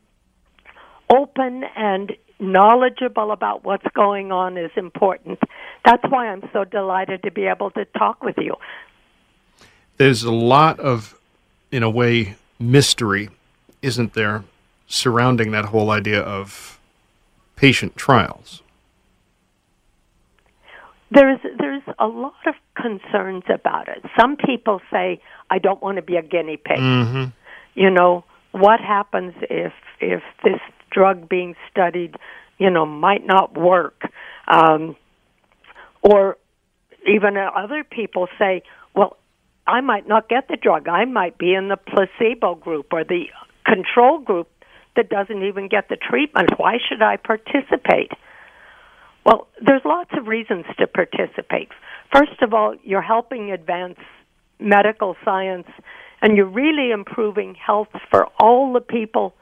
open 1.10 1.64
and 1.76 2.12
knowledgeable 2.38 3.32
about 3.32 3.64
what's 3.64 3.86
going 3.94 4.32
on 4.32 4.56
is 4.56 4.70
important. 4.76 5.38
That's 5.84 6.02
why 6.08 6.28
I'm 6.28 6.48
so 6.52 6.64
delighted 6.64 7.22
to 7.24 7.30
be 7.30 7.46
able 7.46 7.70
to 7.72 7.84
talk 7.84 8.22
with 8.22 8.36
you. 8.38 8.54
There's 9.96 10.24
a 10.24 10.32
lot 10.32 10.80
of, 10.80 11.18
in 11.70 11.82
a 11.82 11.90
way, 11.90 12.36
mystery 12.58 13.28
isn't 13.84 14.14
there 14.14 14.44
surrounding 14.86 15.50
that 15.50 15.66
whole 15.66 15.90
idea 15.90 16.20
of 16.20 16.80
patient 17.56 17.96
trials? 17.96 18.62
There's 21.10 21.38
there's 21.58 21.82
a 21.98 22.06
lot 22.06 22.46
of 22.46 22.54
concerns 22.74 23.44
about 23.48 23.88
it. 23.88 24.02
Some 24.18 24.36
people 24.36 24.80
say, 24.90 25.20
"I 25.50 25.58
don't 25.58 25.80
want 25.82 25.96
to 25.96 26.02
be 26.02 26.16
a 26.16 26.22
guinea 26.22 26.56
pig." 26.56 26.78
Mm-hmm. 26.78 27.24
You 27.74 27.90
know, 27.90 28.24
what 28.52 28.80
happens 28.80 29.34
if 29.42 29.72
if 30.00 30.22
this 30.42 30.60
drug 30.90 31.28
being 31.28 31.54
studied, 31.70 32.16
you 32.58 32.70
know, 32.70 32.86
might 32.86 33.24
not 33.26 33.56
work? 33.56 34.10
Um, 34.48 34.96
or 36.00 36.36
even 37.06 37.36
other 37.36 37.84
people 37.84 38.28
say, 38.38 38.62
"Well, 38.94 39.16
I 39.66 39.80
might 39.82 40.08
not 40.08 40.28
get 40.28 40.48
the 40.48 40.56
drug. 40.56 40.88
I 40.88 41.04
might 41.04 41.38
be 41.38 41.54
in 41.54 41.68
the 41.68 41.76
placebo 41.76 42.56
group 42.56 42.92
or 42.92 43.04
the 43.04 43.26
control 43.64 44.18
group 44.18 44.48
that 44.96 45.08
doesn't 45.08 45.42
even 45.42 45.68
get 45.68 45.88
the 45.88 45.96
treatment. 45.96 46.50
Why 46.56 46.78
should 46.88 47.02
I 47.02 47.16
participate? 47.16 48.12
Well, 49.24 49.48
there's 49.64 49.82
lots 49.84 50.10
of 50.16 50.26
reasons 50.26 50.66
to 50.78 50.86
participate. 50.86 51.68
First 52.12 52.42
of 52.42 52.52
all, 52.52 52.74
you're 52.82 53.02
helping 53.02 53.50
advance 53.50 53.98
medical 54.60 55.16
science 55.24 55.66
and 56.22 56.36
you're 56.36 56.46
really 56.46 56.90
improving 56.90 57.54
health 57.54 57.88
for 58.10 58.26
all 58.38 58.72
the 58.72 58.80
people 58.80 59.34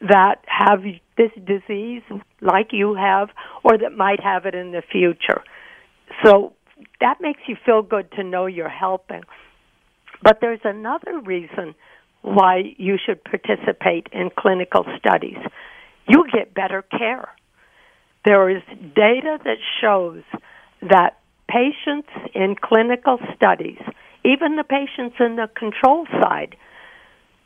that 0.00 0.36
have 0.46 0.82
this 1.16 1.30
disease 1.44 2.02
like 2.40 2.68
you 2.72 2.94
have 2.94 3.30
or 3.62 3.78
that 3.78 3.96
might 3.96 4.20
have 4.20 4.44
it 4.46 4.54
in 4.54 4.72
the 4.72 4.82
future. 4.82 5.42
So 6.24 6.52
that 7.00 7.20
makes 7.20 7.40
you 7.46 7.56
feel 7.64 7.82
good 7.82 8.10
to 8.12 8.22
know 8.22 8.46
you're 8.46 8.68
helping. 8.68 9.22
But 10.22 10.38
there's 10.40 10.60
another 10.64 11.18
reason 11.20 11.74
why 12.24 12.74
you 12.78 12.96
should 13.04 13.22
participate 13.22 14.08
in 14.10 14.30
clinical 14.34 14.86
studies. 14.98 15.36
You 16.08 16.24
get 16.32 16.54
better 16.54 16.80
care. 16.80 17.28
There 18.24 18.48
is 18.48 18.62
data 18.96 19.38
that 19.44 19.58
shows 19.82 20.22
that 20.80 21.18
patients 21.48 22.08
in 22.34 22.56
clinical 22.56 23.18
studies, 23.36 23.78
even 24.24 24.56
the 24.56 24.64
patients 24.64 25.16
in 25.20 25.36
the 25.36 25.50
control 25.54 26.06
side, 26.22 26.56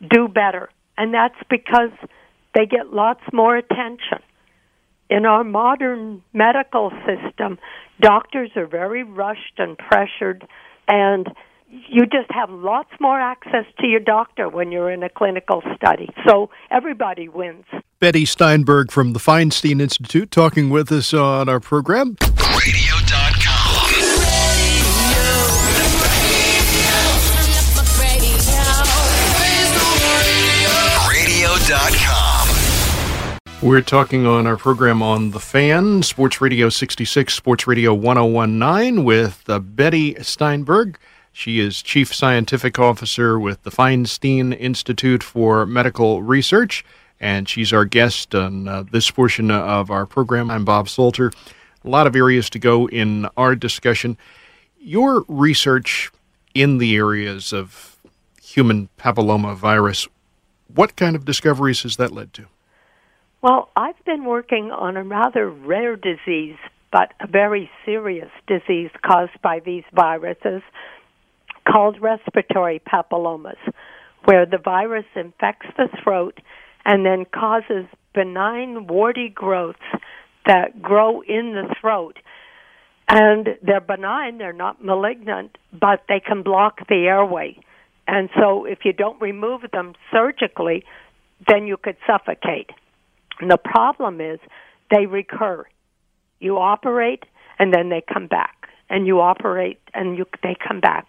do 0.08 0.28
better. 0.28 0.68
And 0.96 1.12
that's 1.12 1.42
because 1.50 1.90
they 2.54 2.66
get 2.66 2.92
lots 2.92 3.22
more 3.32 3.56
attention. 3.56 4.20
In 5.10 5.26
our 5.26 5.42
modern 5.42 6.22
medical 6.32 6.92
system, 7.04 7.58
doctors 8.00 8.50
are 8.54 8.68
very 8.68 9.02
rushed 9.02 9.58
and 9.58 9.76
pressured, 9.76 10.46
and 10.86 11.26
you 11.70 12.06
just 12.06 12.30
have 12.30 12.50
lots 12.50 12.90
more 13.00 13.20
access 13.20 13.64
to 13.80 13.86
your 13.86 14.00
doctor 14.00 14.48
when 14.48 14.72
you're 14.72 14.90
in 14.90 15.02
a 15.02 15.08
clinical 15.08 15.62
study. 15.76 16.08
So 16.26 16.50
everybody 16.70 17.28
wins. 17.28 17.64
Bettie 18.00 18.24
Steinberg 18.24 18.90
from 18.90 19.12
the 19.12 19.18
Feinstein 19.18 19.80
Institute 19.80 20.30
talking 20.30 20.70
with 20.70 20.90
us 20.92 21.12
on 21.12 21.48
our 21.48 21.60
program. 21.60 22.16
Radio.com. 22.20 23.68
Radio.com. 31.10 32.48
We're 33.60 33.80
talking 33.82 34.24
on 34.24 34.46
our 34.46 34.56
program 34.56 35.02
on 35.02 35.32
The 35.32 35.40
Fan, 35.40 36.04
Sports 36.04 36.40
Radio 36.40 36.68
66, 36.68 37.34
Sports 37.34 37.66
Radio 37.66 37.92
1019 37.92 39.02
with 39.02 39.42
uh, 39.48 39.58
Bettie 39.58 40.14
Steinberg. 40.22 40.96
She 41.38 41.60
is 41.60 41.82
Chief 41.82 42.12
Scientific 42.12 42.80
Officer 42.80 43.38
with 43.38 43.62
the 43.62 43.70
Feinstein 43.70 44.58
Institute 44.58 45.22
for 45.22 45.64
Medical 45.66 46.20
Research, 46.20 46.84
and 47.20 47.48
she's 47.48 47.72
our 47.72 47.84
guest 47.84 48.34
on 48.34 48.66
uh, 48.66 48.82
this 48.90 49.08
portion 49.12 49.48
of 49.52 49.88
our 49.88 50.04
program. 50.04 50.50
I'm 50.50 50.64
Bob 50.64 50.88
Salter. 50.88 51.30
A 51.84 51.88
lot 51.88 52.08
of 52.08 52.16
areas 52.16 52.50
to 52.50 52.58
go 52.58 52.88
in 52.88 53.28
our 53.36 53.54
discussion. 53.54 54.18
Your 54.80 55.24
research 55.28 56.10
in 56.54 56.78
the 56.78 56.96
areas 56.96 57.52
of 57.52 58.00
human 58.42 58.88
papilloma 58.98 59.54
virus, 59.54 60.08
what 60.74 60.96
kind 60.96 61.14
of 61.14 61.24
discoveries 61.24 61.84
has 61.84 61.98
that 61.98 62.10
led 62.10 62.32
to? 62.32 62.46
Well, 63.42 63.70
I've 63.76 64.04
been 64.04 64.24
working 64.24 64.72
on 64.72 64.96
a 64.96 65.04
rather 65.04 65.48
rare 65.48 65.94
disease, 65.94 66.56
but 66.90 67.12
a 67.20 67.28
very 67.28 67.70
serious 67.84 68.30
disease 68.48 68.90
caused 69.06 69.40
by 69.40 69.60
these 69.60 69.84
viruses 69.94 70.62
called 71.70 72.00
respiratory 72.00 72.80
papillomas, 72.80 73.58
where 74.24 74.46
the 74.46 74.58
virus 74.58 75.06
infects 75.14 75.66
the 75.76 75.88
throat 76.02 76.40
and 76.84 77.04
then 77.04 77.24
causes 77.24 77.86
benign 78.14 78.86
warty 78.86 79.28
growths 79.28 79.78
that 80.46 80.80
grow 80.80 81.20
in 81.20 81.52
the 81.52 81.74
throat. 81.80 82.18
And 83.08 83.48
they're 83.62 83.80
benign, 83.80 84.38
they're 84.38 84.52
not 84.52 84.84
malignant, 84.84 85.56
but 85.72 86.04
they 86.08 86.20
can 86.20 86.42
block 86.42 86.86
the 86.88 87.06
airway. 87.06 87.58
And 88.06 88.30
so 88.38 88.64
if 88.64 88.80
you 88.84 88.92
don't 88.92 89.20
remove 89.20 89.62
them 89.72 89.94
surgically, 90.10 90.84
then 91.46 91.66
you 91.66 91.76
could 91.76 91.96
suffocate. 92.06 92.70
And 93.40 93.50
the 93.50 93.58
problem 93.58 94.20
is 94.20 94.40
they 94.90 95.06
recur. 95.06 95.66
You 96.40 96.58
operate 96.58 97.24
and 97.58 97.72
then 97.72 97.88
they 97.90 98.02
come 98.12 98.26
back. 98.26 98.54
And 98.90 99.06
you 99.06 99.20
operate 99.20 99.78
and 99.92 100.16
you, 100.16 100.26
they 100.42 100.56
come 100.66 100.80
back. 100.80 101.08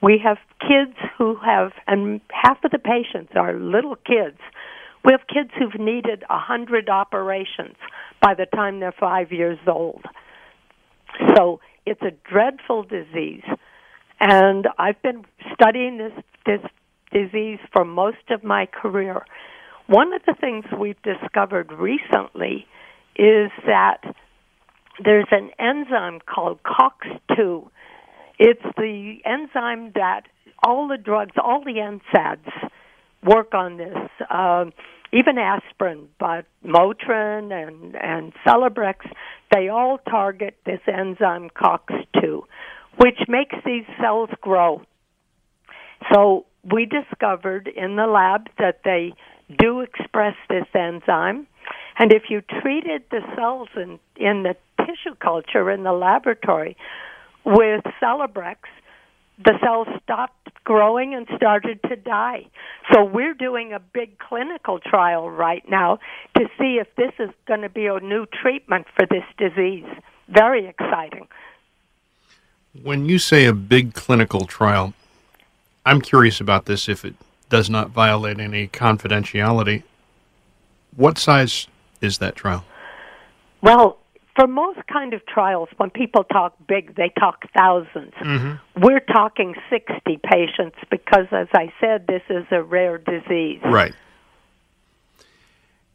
We 0.00 0.20
have 0.24 0.38
kids 0.60 0.96
who 1.16 1.36
have, 1.44 1.72
and 1.86 2.20
half 2.30 2.62
of 2.64 2.70
the 2.70 2.78
patients 2.78 3.32
are 3.34 3.52
little 3.54 3.96
kids. 3.96 4.38
We 5.04 5.12
have 5.12 5.26
kids 5.26 5.50
who've 5.58 5.80
needed 5.80 6.24
a 6.28 6.38
hundred 6.38 6.88
operations 6.88 7.76
by 8.20 8.34
the 8.34 8.46
time 8.46 8.80
they're 8.80 8.92
five 8.92 9.32
years 9.32 9.58
old. 9.66 10.04
So 11.36 11.60
it's 11.86 12.02
a 12.02 12.12
dreadful 12.30 12.84
disease. 12.84 13.44
And 14.20 14.66
I've 14.78 15.00
been 15.02 15.24
studying 15.54 15.98
this, 15.98 16.12
this 16.46 16.60
disease 17.12 17.58
for 17.72 17.84
most 17.84 18.30
of 18.30 18.44
my 18.44 18.66
career. 18.66 19.24
One 19.86 20.12
of 20.12 20.22
the 20.26 20.34
things 20.38 20.64
we've 20.78 21.00
discovered 21.02 21.72
recently 21.72 22.66
is 23.16 23.50
that 23.66 24.02
there's 25.02 25.28
an 25.30 25.50
enzyme 25.58 26.20
called 26.20 26.60
COX2. 26.62 27.68
It's 28.38 28.62
the 28.76 29.18
enzyme 29.24 29.92
that 29.94 30.22
all 30.62 30.88
the 30.88 30.96
drugs, 30.96 31.32
all 31.42 31.62
the 31.64 31.98
NSAIDs 32.14 32.70
work 33.24 33.54
on 33.54 33.76
this. 33.76 33.96
Um, 34.30 34.72
even 35.12 35.38
aspirin, 35.38 36.08
but 36.18 36.44
Motrin 36.64 37.50
and, 37.50 37.96
and 37.96 38.32
Celebrex, 38.46 38.96
they 39.52 39.68
all 39.68 39.98
target 39.98 40.56
this 40.66 40.80
enzyme 40.86 41.48
COX2, 41.50 42.42
which 42.98 43.18
makes 43.26 43.56
these 43.64 43.84
cells 44.00 44.28
grow. 44.42 44.82
So 46.12 46.44
we 46.70 46.86
discovered 46.86 47.68
in 47.68 47.96
the 47.96 48.06
lab 48.06 48.48
that 48.58 48.80
they 48.84 49.14
do 49.58 49.80
express 49.80 50.34
this 50.50 50.66
enzyme. 50.74 51.46
And 51.98 52.12
if 52.12 52.24
you 52.28 52.42
treated 52.60 53.02
the 53.10 53.20
cells 53.34 53.68
in, 53.76 53.98
in 54.16 54.42
the 54.42 54.56
tissue 54.78 55.16
culture 55.20 55.70
in 55.70 55.84
the 55.84 55.92
laboratory 55.92 56.76
with 57.48 57.82
Celebrex, 58.00 58.56
the 59.42 59.58
cells 59.62 59.88
stopped 60.02 60.50
growing 60.64 61.14
and 61.14 61.26
started 61.34 61.80
to 61.88 61.96
die. 61.96 62.46
So 62.92 63.04
we're 63.04 63.34
doing 63.34 63.72
a 63.72 63.78
big 63.78 64.18
clinical 64.18 64.78
trial 64.80 65.30
right 65.30 65.66
now 65.68 65.98
to 66.36 66.44
see 66.58 66.78
if 66.78 66.94
this 66.96 67.12
is 67.18 67.30
going 67.46 67.62
to 67.62 67.70
be 67.70 67.86
a 67.86 68.00
new 68.00 68.26
treatment 68.26 68.86
for 68.94 69.06
this 69.06 69.24
disease. 69.38 69.86
Very 70.28 70.66
exciting. 70.66 71.26
When 72.82 73.06
you 73.06 73.18
say 73.18 73.46
a 73.46 73.54
big 73.54 73.94
clinical 73.94 74.44
trial, 74.44 74.92
I'm 75.86 76.02
curious 76.02 76.40
about 76.40 76.66
this 76.66 76.88
if 76.88 77.04
it 77.04 77.14
does 77.48 77.70
not 77.70 77.90
violate 77.90 78.40
any 78.40 78.68
confidentiality. 78.68 79.84
What 80.96 81.16
size 81.16 81.66
is 82.02 82.18
that 82.18 82.36
trial? 82.36 82.64
Well, 83.62 83.97
for 84.38 84.46
most 84.46 84.78
kind 84.86 85.14
of 85.14 85.26
trials, 85.26 85.68
when 85.78 85.90
people 85.90 86.22
talk 86.22 86.54
big, 86.68 86.94
they 86.94 87.12
talk 87.18 87.42
1000s 87.56 88.12
mm-hmm. 88.14 88.80
We're 88.80 89.00
talking 89.00 89.56
60 89.68 90.20
patients 90.22 90.76
because, 90.90 91.26
as 91.32 91.48
I 91.52 91.72
said, 91.80 92.06
this 92.06 92.22
is 92.30 92.44
a 92.52 92.62
rare 92.62 92.98
disease. 92.98 93.60
Right. 93.64 93.94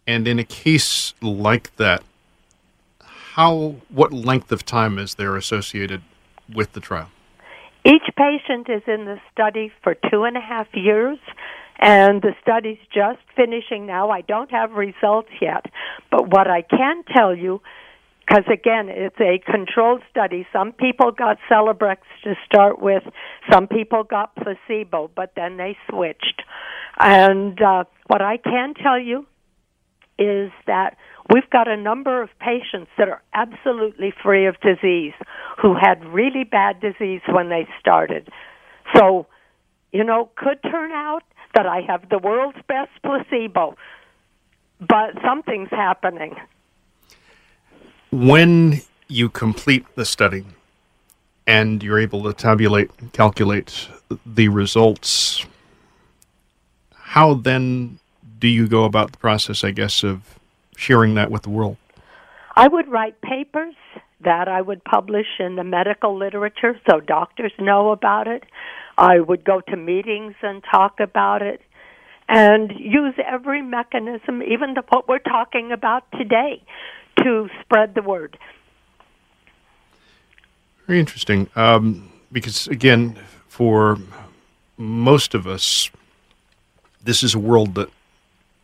And 0.05 0.27
in 0.27 0.39
a 0.39 0.43
case 0.43 1.13
like 1.21 1.73
that, 1.77 2.03
how 2.99 3.75
what 3.87 4.11
length 4.11 4.51
of 4.51 4.65
time 4.65 4.99
is 4.99 5.15
there 5.15 5.37
associated 5.37 6.01
with 6.53 6.73
the 6.73 6.81
trial? 6.81 7.09
Each 7.85 8.03
patient 8.17 8.67
is 8.69 8.81
in 8.87 9.05
the 9.05 9.19
study 9.31 9.71
for 9.81 9.95
two 10.11 10.25
and 10.25 10.35
a 10.35 10.41
half 10.41 10.67
years, 10.73 11.17
and 11.79 12.21
the 12.21 12.33
study's 12.41 12.77
just 12.93 13.19
finishing 13.37 13.85
now. 13.85 14.09
I 14.09 14.19
don't 14.21 14.51
have 14.51 14.71
results 14.71 15.31
yet, 15.41 15.65
but 16.11 16.27
what 16.29 16.49
I 16.49 16.61
can 16.61 17.03
tell 17.15 17.33
you 17.33 17.61
because 18.33 18.51
again, 18.51 18.89
it's 18.89 19.19
a 19.19 19.39
controlled 19.51 20.01
study. 20.09 20.47
Some 20.51 20.71
people 20.71 21.11
got 21.11 21.37
Celebrex 21.51 21.97
to 22.23 22.33
start 22.45 22.81
with, 22.81 23.03
some 23.51 23.67
people 23.67 24.03
got 24.03 24.35
placebo, 24.35 25.11
but 25.15 25.33
then 25.35 25.57
they 25.57 25.77
switched. 25.89 26.41
And 26.99 27.61
uh, 27.61 27.83
what 28.07 28.23
I 28.23 28.37
can 28.37 28.73
tell 28.73 28.99
you 28.99 29.27
is 30.17 30.51
that 30.65 30.97
we've 31.31 31.47
got 31.51 31.67
a 31.67 31.77
number 31.77 32.23
of 32.23 32.29
patients 32.39 32.89
that 32.97 33.07
are 33.07 33.21
absolutely 33.35 34.11
free 34.23 34.47
of 34.47 34.55
disease 34.61 35.13
who 35.61 35.75
had 35.79 36.03
really 36.05 36.43
bad 36.43 36.79
disease 36.81 37.21
when 37.29 37.49
they 37.49 37.67
started. 37.79 38.29
So, 38.95 39.27
you 39.91 40.03
know, 40.03 40.31
could 40.37 40.57
turn 40.63 40.91
out 40.91 41.23
that 41.53 41.67
I 41.67 41.81
have 41.87 42.09
the 42.09 42.17
world's 42.17 42.57
best 42.67 42.89
placebo, 43.03 43.75
but 44.79 45.21
something's 45.23 45.69
happening. 45.69 46.35
When 48.13 48.81
you 49.07 49.27
complete 49.27 49.87
the 49.95 50.05
study 50.05 50.45
and 51.47 51.81
you're 51.81 51.97
able 51.97 52.21
to 52.25 52.33
tabulate, 52.33 52.91
calculate 53.11 53.87
the 54.23 54.49
results, 54.49 55.43
how 56.93 57.33
then 57.33 57.97
do 58.37 58.47
you 58.47 58.67
go 58.67 58.83
about 58.83 59.13
the 59.13 59.17
process, 59.17 59.63
I 59.63 59.71
guess, 59.71 60.03
of 60.03 60.37
sharing 60.77 61.15
that 61.15 61.31
with 61.31 61.41
the 61.41 61.49
world? 61.49 61.77
I 62.55 62.67
would 62.67 62.87
write 62.87 63.19
papers 63.21 63.73
that 64.23 64.47
I 64.47 64.61
would 64.61 64.83
publish 64.83 65.39
in 65.39 65.55
the 65.55 65.63
medical 65.63 66.15
literature 66.15 66.79
so 66.87 66.99
doctors 66.99 67.51
know 67.57 67.89
about 67.89 68.27
it. 68.27 68.43
I 68.95 69.21
would 69.21 69.43
go 69.43 69.59
to 69.69 69.75
meetings 69.75 70.35
and 70.43 70.63
talk 70.69 70.99
about 70.99 71.41
it 71.41 71.61
and 72.29 72.71
use 72.77 73.15
every 73.27 73.63
mechanism, 73.63 74.43
even 74.43 74.75
the, 74.75 74.83
what 74.89 75.07
we're 75.07 75.17
talking 75.17 75.71
about 75.71 76.03
today, 76.11 76.61
to 77.17 77.49
spread 77.61 77.95
the 77.95 78.01
word. 78.01 78.37
Very 80.87 80.99
interesting. 80.99 81.49
Um, 81.55 82.11
because, 82.31 82.67
again, 82.67 83.17
for 83.47 83.97
most 84.77 85.33
of 85.33 85.47
us, 85.47 85.89
this 87.03 87.23
is 87.23 87.35
a 87.35 87.39
world 87.39 87.75
that 87.75 87.89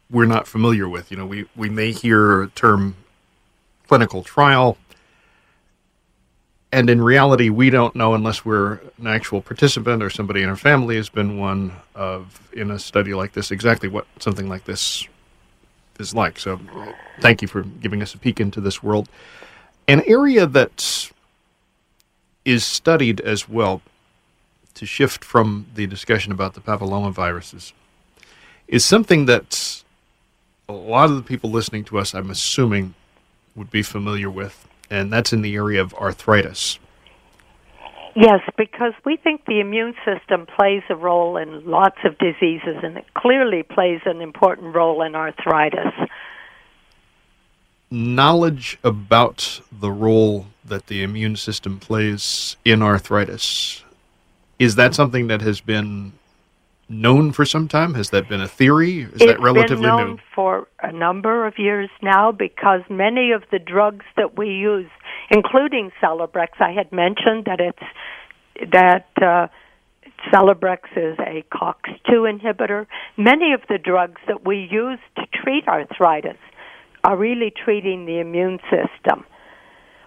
we're 0.10 0.26
not 0.26 0.48
familiar 0.48 0.90
with. 0.90 1.12
You 1.12 1.18
know, 1.18 1.26
we, 1.26 1.46
we 1.56 1.70
may 1.70 1.92
hear 1.92 2.42
a 2.44 2.50
term 2.50 2.96
clinical 3.88 4.24
trial, 4.24 4.78
and 6.72 6.90
in 6.90 7.02
reality, 7.02 7.50
we 7.50 7.70
don't 7.70 7.96
know 7.96 8.14
unless 8.14 8.46
we're 8.46 8.80
an 8.98 9.08
actual 9.08 9.42
participant 9.42 10.04
or 10.04 10.10
somebody 10.10 10.44
in 10.44 10.50
our 10.50 10.56
family 10.56 10.96
has 10.98 11.10
been 11.10 11.40
one 11.40 11.74
of 11.96 12.48
in 12.54 12.70
a 12.70 12.78
study 12.78 13.14
like 13.14 13.34
this 13.34 13.52
exactly 13.52 13.90
what 13.90 14.06
something 14.20 14.48
like 14.48 14.66
this 14.66 15.08
is 16.00 16.14
like. 16.14 16.40
So, 16.40 16.60
thank 17.20 17.42
you 17.42 17.48
for 17.48 17.64
giving 17.64 18.02
us 18.02 18.14
a 18.14 18.18
peek 18.18 18.40
into 18.40 18.62
this 18.62 18.82
world. 18.82 19.10
An 19.88 20.02
area 20.06 20.46
that 20.46 21.12
is 22.46 22.64
studied 22.64 23.22
as 23.22 23.50
well, 23.50 23.82
to 24.76 24.86
shift 24.86 25.26
from 25.26 25.68
the 25.76 25.88
discussion 25.88 26.32
about 26.32 26.54
the 26.54 26.62
papillomaviruses, 26.62 27.74
is 28.68 28.86
something 28.86 29.26
that 29.26 29.84
a 30.68 30.74
lot 30.74 31.10
of 31.10 31.16
the 31.16 31.24
people 31.24 31.50
listening 31.50 31.84
to 31.86 31.98
us, 31.98 32.14
I'm 32.14 32.30
assuming, 32.30 32.94
would 33.56 33.72
be 33.72 33.82
familiar 33.82 34.30
with, 34.30 34.68
and 34.90 35.12
that's 35.12 35.34
in 35.34 35.42
the 35.42 35.56
area 35.56 35.82
of 35.82 35.94
arthritis. 35.96 36.80
Yes, 38.16 38.42
because 38.58 38.94
we 39.06 39.18
think 39.18 39.46
the 39.46 39.60
immune 39.60 39.94
system 40.04 40.46
plays 40.58 40.82
a 40.90 40.96
role 40.96 41.38
in 41.38 41.66
lots 41.66 41.98
of 42.04 42.18
diseases, 42.18 42.78
and 42.84 42.98
it 42.98 43.06
clearly 43.14 43.64
plays 43.64 44.02
an 44.06 44.22
important 44.22 44.76
role 44.76 45.02
in 45.02 45.16
arthritis. 45.16 45.94
Knowledge 47.92 48.78
about 48.84 49.62
the 49.72 49.92
role 49.92 50.48
that 50.66 50.88
the 50.88 51.02
immune 51.04 51.36
system 51.36 51.80
plays 51.80 52.56
in 52.64 52.82
arthritis 52.82 53.84
is 54.60 54.76
that 54.76 54.94
something 54.94 55.28
that 55.28 55.42
has 55.42 55.62
been 55.62 56.12
known 56.90 57.32
for 57.32 57.46
some 57.46 57.68
time? 57.68 57.94
Has 57.94 58.10
that 58.10 58.28
been 58.28 58.42
a 58.42 58.48
theory? 58.48 59.02
Is 59.02 59.14
it's 59.14 59.26
that 59.26 59.40
relatively 59.40 59.78
been 59.78 59.84
known 59.84 60.12
new? 60.12 60.20
for 60.36 60.68
a 60.84 60.92
number 60.92 61.48
of 61.48 61.58
years 61.58 61.90
now 62.02 62.32
because 62.32 62.82
many 62.90 63.32
of 63.32 63.44
the 63.52 63.60
drugs 63.60 64.06
that 64.18 64.38
we 64.38 64.50
use, 64.50 64.90
including 65.30 65.92
Celebrex, 66.02 66.60
I 66.60 66.72
had 66.72 66.92
mentioned 66.92 67.46
that 67.46 67.60
it's 67.60 68.72
that 68.72 69.08
uh, 69.22 69.48
Celebrex 70.32 70.80
is 70.96 71.18
a 71.20 71.44
COX2 71.54 72.40
inhibitor. 72.40 72.88
Many 73.18 73.54
of 73.54 73.62
the 73.70 73.78
drugs 73.78 74.20
that 74.28 74.46
we 74.46 74.68
use 74.70 75.00
to 75.16 75.24
treat 75.34 75.68
arthritis 75.68 76.38
are 77.04 77.18
really 77.18 77.54
treating 77.64 78.06
the 78.06 78.20
immune 78.20 78.60
system. 78.70 79.26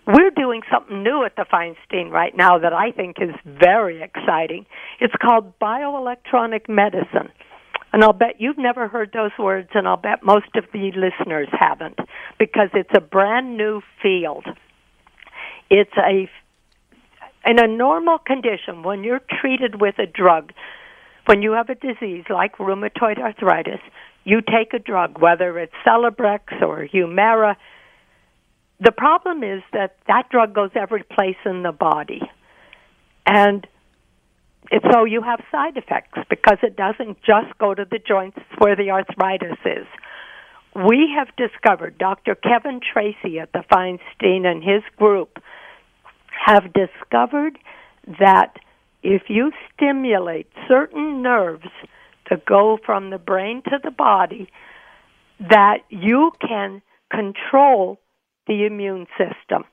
we're 0.07 0.31
doing 0.31 0.63
something 0.71 1.03
new 1.03 1.25
at 1.25 1.37
the 1.37 1.47
Feinstein 1.51 2.11
right 2.11 2.37
now 2.37 2.59
that 2.59 2.73
I 2.73 2.91
think 2.91 3.17
is 3.21 3.35
very 3.47 4.03
exciting. 4.03 4.67
It's 5.01 5.15
called 5.23 5.59
bioelectronic 5.61 6.69
medicine. 6.69 7.31
And 7.93 8.03
I'll 8.03 8.13
bet 8.13 8.41
you've 8.41 8.59
never 8.59 8.89
heard 8.89 9.13
those 9.13 9.31
words, 9.39 9.69
and 9.75 9.87
I'll 9.87 9.97
bet 9.97 10.23
most 10.23 10.49
of 10.57 10.65
the 10.73 10.91
listeners 10.97 11.49
haven't, 11.53 11.99
because 12.39 12.71
it's 12.75 12.91
a 12.97 13.01
brand 13.01 13.57
new 13.57 13.81
field. 14.03 14.47
It's 15.75 15.97
a 15.97 16.29
in 17.49 17.59
a 17.59 17.67
normal 17.67 18.19
condition 18.19 18.83
when 18.83 19.05
you're 19.05 19.23
treated 19.41 19.81
with 19.81 19.99
a 19.99 20.05
drug, 20.05 20.53
when 21.25 21.41
you 21.41 21.53
have 21.53 21.71
a 21.71 21.75
disease 21.75 22.25
like 22.29 22.59
rheumatoid 22.59 23.19
arthritis, 23.19 23.81
you 24.23 24.43
take 24.43 24.75
a 24.75 24.79
drug, 24.79 25.19
whether 25.19 25.59
it's 25.59 25.73
Celebrex 25.85 26.61
or 26.61 26.87
Humira. 26.87 27.57
The 28.81 28.93
problem 28.93 29.43
is 29.43 29.63
that 29.73 29.97
that 30.09 30.29
drug 30.31 30.55
goes 30.55 30.71
every 30.75 31.05
place 31.05 31.41
in 31.47 31.63
the 31.63 31.73
body. 31.73 32.21
And 33.25 33.67
so 34.93 35.05
you 35.05 35.23
have 35.23 35.41
side 35.51 35.79
effects 35.79 36.19
because 36.29 36.59
it 36.63 36.77
doesn't 36.77 37.23
just 37.23 37.57
go 37.59 37.73
to 37.73 37.87
the 37.91 37.99
joints 37.99 38.39
where 38.59 38.77
the 38.77 38.91
arthritis 38.91 39.59
is. 39.65 39.87
We 40.77 41.15
have 41.17 41.29
discovered, 41.37 41.97
Dr. 41.97 42.35
Kevin 42.35 42.81
Tracey 42.81 43.39
at 43.41 43.53
the 43.53 43.65
Feinstein 43.71 44.47
and 44.47 44.63
his 44.63 44.83
group 44.97 45.39
have 46.45 46.73
discovered 46.73 47.59
that 48.19 48.57
if 49.03 49.23
you 49.29 49.53
stimulate 49.73 50.49
certain 50.69 51.23
nerves 51.23 51.69
to 52.27 52.37
go 52.47 52.79
from 52.85 53.11
the 53.11 53.19
brain 53.19 53.63
to 53.65 53.79
the 53.83 53.91
body, 53.91 54.49
that 55.41 55.79
you 55.89 56.33
can 56.41 56.83
control 57.11 57.99
the 58.47 58.65
immune 58.65 59.07
system. 59.19 59.65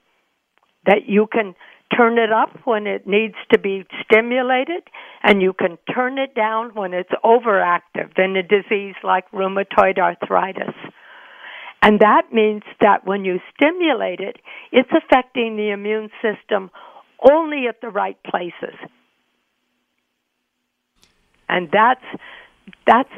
That 0.86 1.08
you 1.08 1.28
can 1.32 1.56
turn 1.96 2.18
it 2.18 2.32
up 2.32 2.50
when 2.66 2.88
it 2.88 3.08
needs 3.08 3.36
to 3.52 3.60
be 3.60 3.86
stimulated, 4.04 4.84
and 5.24 5.42
you 5.42 5.54
can 5.54 5.78
turn 5.94 6.18
it 6.18 6.36
down 6.36 6.72
when 6.74 6.94
it's 6.94 7.10
overactive 7.24 8.18
in 8.18 8.36
a 8.36 8.44
disease 8.44 8.96
like 9.04 9.30
rheumatoid 9.32 9.98
arthritis. 9.98 10.76
And 11.82 12.00
that 12.02 12.34
means 12.34 12.64
that 12.82 13.06
when 13.06 13.24
you 13.24 13.40
stimulate 13.56 14.20
it, 14.20 14.38
it's 14.72 14.90
affecting 14.92 15.56
the 15.56 15.72
immune 15.72 16.10
system 16.22 16.72
only 17.32 17.68
at 17.68 17.82
the 17.82 17.90
right 17.90 18.18
places. 18.24 18.76
And 21.48 21.70
that's 21.72 22.04
that's 22.86 23.10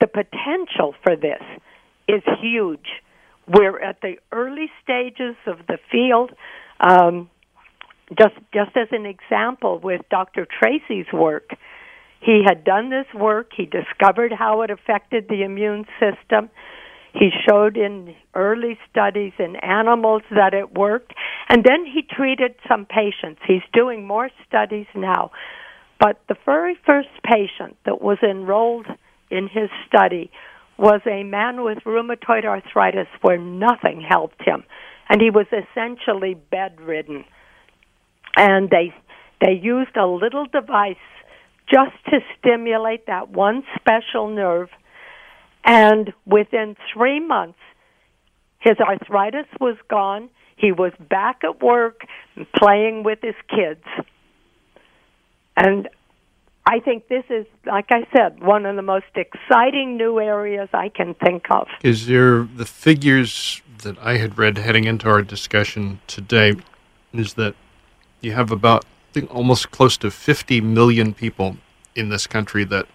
the 0.00 0.06
potential 0.06 0.94
for 1.02 1.16
this 1.16 1.42
is 2.06 2.22
huge. 2.40 2.86
We're 3.46 3.80
at 3.80 4.00
the 4.02 4.16
early 4.30 4.70
stages 4.82 5.36
of 5.46 5.58
the 5.66 5.78
field. 5.90 6.32
Um, 6.80 7.30
just 8.18 8.34
just 8.52 8.76
as 8.76 8.88
an 8.92 9.06
example, 9.06 9.78
with 9.78 10.02
Dr. 10.10 10.46
Tracey's 10.46 11.10
work, 11.12 11.50
he 12.20 12.42
had 12.46 12.64
done 12.64 12.90
this 12.90 13.06
work. 13.14 13.52
He 13.56 13.64
discovered 13.64 14.32
how 14.32 14.62
it 14.62 14.70
affected 14.70 15.28
the 15.28 15.42
immune 15.42 15.86
system. 16.00 16.50
He 17.14 17.30
showed 17.48 17.76
in 17.76 18.14
early 18.34 18.78
studies 18.90 19.32
in 19.38 19.56
animals 19.56 20.22
that 20.30 20.54
it 20.54 20.74
worked, 20.74 21.14
and 21.48 21.64
then 21.64 21.84
he 21.84 22.02
treated 22.02 22.54
some 22.68 22.86
patients. 22.86 23.40
He's 23.46 23.62
doing 23.72 24.06
more 24.06 24.30
studies 24.46 24.86
now. 24.94 25.30
But 25.98 26.20
the 26.28 26.36
very 26.44 26.76
first 26.86 27.08
patient 27.24 27.76
that 27.84 28.00
was 28.00 28.18
enrolled 28.22 28.86
in 29.30 29.48
his 29.48 29.68
study 29.86 30.30
was 30.78 31.00
a 31.06 31.24
man 31.24 31.64
with 31.64 31.78
rheumatoid 31.84 32.44
arthritis 32.44 33.08
where 33.20 33.38
nothing 33.38 34.00
helped 34.00 34.42
him, 34.42 34.62
and 35.08 35.20
he 35.20 35.30
was 35.30 35.46
essentially 35.52 36.34
bedridden. 36.34 37.24
And 38.36 38.70
they 38.70 38.94
they 39.44 39.52
used 39.52 39.96
a 39.96 40.06
little 40.06 40.46
device 40.46 40.96
just 41.68 41.96
to 42.06 42.20
stimulate 42.38 43.06
that 43.06 43.30
one 43.30 43.62
special 43.76 44.28
nerve 44.28 44.68
and 45.64 46.12
within 46.26 46.76
three 46.92 47.20
months, 47.20 47.58
his 48.58 48.76
arthritis 48.78 49.46
was 49.60 49.76
gone. 49.88 50.30
He 50.56 50.72
was 50.72 50.92
back 50.98 51.42
at 51.44 51.62
work 51.62 52.02
playing 52.56 53.04
with 53.04 53.20
his 53.22 53.34
kids. 53.48 53.84
And 55.56 55.88
I 56.66 56.80
think 56.80 57.08
this 57.08 57.24
is, 57.30 57.46
like 57.66 57.86
I 57.90 58.06
said, 58.14 58.42
one 58.42 58.66
of 58.66 58.76
the 58.76 58.82
most 58.82 59.06
exciting 59.14 59.96
new 59.96 60.20
areas 60.20 60.68
I 60.72 60.88
can 60.88 61.14
think 61.14 61.50
of. 61.50 61.66
Is 61.82 62.06
there 62.06 62.44
the 62.44 62.66
figures 62.66 63.62
that 63.82 63.96
I 63.98 64.18
had 64.18 64.36
read 64.36 64.58
heading 64.58 64.84
into 64.84 65.08
our 65.08 65.22
discussion 65.22 66.00
today? 66.06 66.56
Is 67.12 67.34
that 67.34 67.54
you 68.20 68.32
have 68.32 68.50
about, 68.50 68.84
almost 69.30 69.70
close 69.70 69.96
to 69.96 70.10
50 70.10 70.60
million 70.60 71.14
people 71.14 71.56
in 71.94 72.10
this 72.10 72.26
country 72.26 72.64
that 72.64 72.86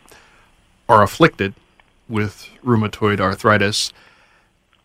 are 0.88 1.02
afflicted 1.02 1.54
with 2.14 2.50
rheumatoid 2.64 3.20
arthritis, 3.20 3.92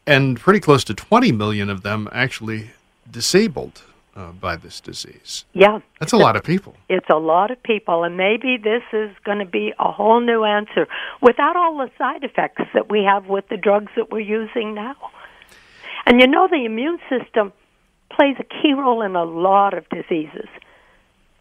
and 0.06 0.40
pretty 0.40 0.60
close 0.60 0.82
to 0.84 0.94
20 0.94 1.30
million 1.32 1.70
of 1.70 1.82
them 1.82 2.08
actually 2.10 2.70
disabled 3.10 3.82
uh, 4.16 4.32
by 4.32 4.56
this 4.56 4.80
disease. 4.80 5.44
Yeah. 5.52 5.78
That's 6.00 6.12
a 6.12 6.16
lot 6.16 6.34
of 6.34 6.42
people. 6.42 6.74
It's 6.88 7.08
a 7.08 7.18
lot 7.18 7.50
of 7.50 7.62
people, 7.62 8.02
and 8.02 8.16
maybe 8.16 8.56
this 8.56 8.82
is 8.92 9.10
going 9.24 9.38
to 9.38 9.44
be 9.44 9.72
a 9.78 9.92
whole 9.92 10.20
new 10.20 10.42
answer 10.42 10.88
without 11.22 11.56
all 11.56 11.76
the 11.78 11.90
side 11.96 12.24
effects 12.24 12.64
that 12.74 12.90
we 12.90 13.04
have 13.04 13.26
with 13.26 13.48
the 13.48 13.56
drugs 13.56 13.92
that 13.96 14.10
we're 14.10 14.20
using 14.20 14.74
now. 14.74 14.96
And 16.06 16.20
you 16.20 16.26
know, 16.26 16.48
the 16.48 16.64
immune 16.64 16.98
system 17.08 17.52
plays 18.10 18.36
a 18.40 18.44
key 18.44 18.72
role 18.72 19.02
in 19.02 19.14
a 19.14 19.24
lot 19.24 19.74
of 19.74 19.88
diseases. 19.90 20.48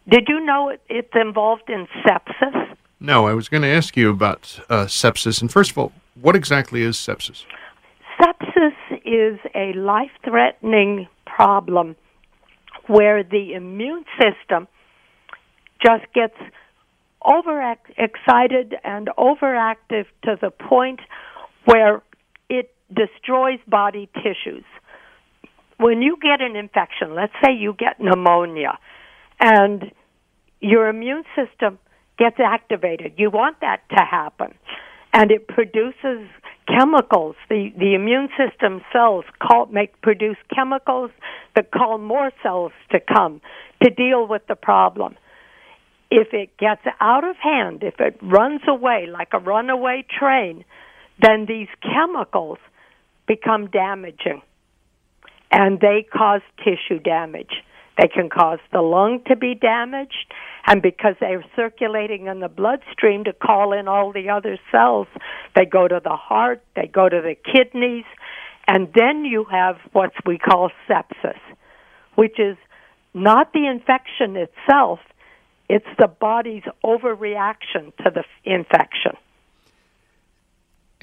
Did 0.10 0.28
you 0.28 0.39
know 0.39 0.69
it, 0.69 0.82
it's 0.89 1.15
involved 1.15 1.69
in 1.69 1.88
sepsis? 2.06 2.76
No, 2.99 3.27
I 3.27 3.33
was 3.33 3.47
going 3.47 3.62
to 3.63 3.69
ask 3.69 3.95
you 3.95 4.10
about 4.10 4.60
uh, 4.69 4.86
sepsis. 4.86 5.41
And 5.41 5.51
first 5.51 5.71
of 5.71 5.77
all, 5.77 5.91
what 6.19 6.36
exactly 6.36 6.81
is 6.81 6.97
sepsis? 6.97 7.45
Sepsis 8.19 8.73
is 9.05 9.39
a 9.53 9.73
life 9.73 10.12
threatening 10.23 11.07
problem 11.25 11.95
where 12.88 13.23
the 13.23 13.53
immune 13.53 14.03
system 14.19 14.67
just 15.86 16.12
gets 16.13 16.36
overexcited 17.23 18.75
and 18.83 19.10
overactive 19.17 20.05
to 20.23 20.38
the 20.41 20.49
point 20.49 20.99
where 21.65 22.01
it 22.49 22.73
destroys 22.91 23.60
body 23.67 24.10
tissues. 24.15 24.63
When 25.77 26.01
you 26.01 26.17
get 26.19 26.41
an 26.41 26.55
infection, 26.55 27.13
let's 27.13 27.33
say 27.43 27.53
you 27.53 27.75
get 27.77 27.99
pneumonia, 27.99 28.79
and 29.39 29.91
your 30.60 30.88
immune 30.88 31.23
system 31.36 31.77
gets 32.17 32.38
activated. 32.39 33.13
You 33.17 33.30
want 33.30 33.60
that 33.62 33.82
to 33.89 34.03
happen. 34.03 34.53
And 35.13 35.32
it 35.32 35.47
produces 35.47 36.27
chemicals. 36.67 37.36
The, 37.49 37.71
the 37.77 37.93
immune 37.93 38.30
system 38.38 38.82
cells 38.91 39.25
call, 39.39 39.67
make, 39.67 40.01
produce 40.01 40.38
chemicals 40.53 41.12
that 41.56 41.71
call 41.71 41.97
more 41.97 42.32
cells 42.43 42.71
to 42.91 42.99
come 42.99 43.41
to 43.84 43.89
deal 43.89 44.27
with 44.27 44.43
the 44.47 44.56
problem. 44.56 45.15
If 46.10 46.34
it 46.34 46.58
gets 46.58 46.82
out 46.99 47.23
of 47.23 47.36
hand, 47.38 47.84
if 47.84 47.99
it 47.99 48.17
runs 48.21 48.62
away 48.67 49.08
like 49.12 49.30
a 49.34 49.39
runaway 49.39 50.06
train, 50.19 50.63
then 51.21 51.45
these 51.47 51.67
chemicals 51.82 52.60
become 53.27 53.67
damaging 53.67 54.41
and 55.51 55.80
they 55.80 56.06
cause 56.12 56.41
tissue 56.63 56.99
damage. 56.99 57.63
They 57.97 58.07
can 58.07 58.29
cause 58.29 58.60
the 58.71 58.81
lung 58.81 59.23
to 59.27 59.36
be 59.36 59.55
damaged, 59.55 60.33
and 60.65 60.81
because 60.81 61.15
they're 61.19 61.43
circulating 61.55 62.27
in 62.27 62.39
the 62.39 62.47
bloodstream 62.47 63.23
to 63.23 63.33
call 63.33 63.73
in 63.73 63.88
all 63.88 64.12
the 64.12 64.29
other 64.29 64.60
cells, 64.71 65.07
they 65.55 65.65
go 65.65 65.88
to 65.88 65.99
the 66.03 66.15
heart, 66.15 66.62
they 66.75 66.88
go 66.88 67.10
to 67.10 67.21
the 67.21 67.36
kidneys, 67.36 68.05
and 68.67 68.89
then 68.93 69.25
you 69.25 69.45
have 69.45 69.77
what 69.93 70.12
we 70.25 70.38
call 70.38 70.69
sepsis, 70.88 71.39
which 72.15 72.39
is 72.39 72.57
not 73.13 73.51
the 73.53 73.65
infection 73.65 74.36
itself, 74.36 74.99
it's 75.69 75.88
the 75.97 76.07
body's 76.07 76.63
overreaction 76.83 77.95
to 78.03 78.12
the 78.13 78.23
infection. 78.45 79.13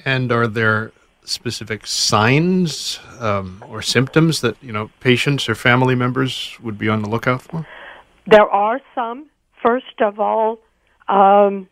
And 0.04 0.30
are 0.30 0.46
there 0.46 0.92
specific 1.24 1.86
signs 1.86 3.00
um, 3.18 3.64
or 3.68 3.82
symptoms 3.82 4.40
that 4.40 4.56
you 4.62 4.72
know 4.72 4.90
patients 5.00 5.48
or 5.48 5.54
family 5.54 5.94
members 5.94 6.56
would 6.62 6.78
be 6.78 6.88
on 6.88 7.02
the 7.02 7.08
lookout 7.08 7.42
for? 7.42 7.66
There 8.26 8.48
are 8.48 8.80
some. 8.94 9.26
First 9.62 10.00
of 10.00 10.20
all, 10.20 10.58
um, 11.08 11.68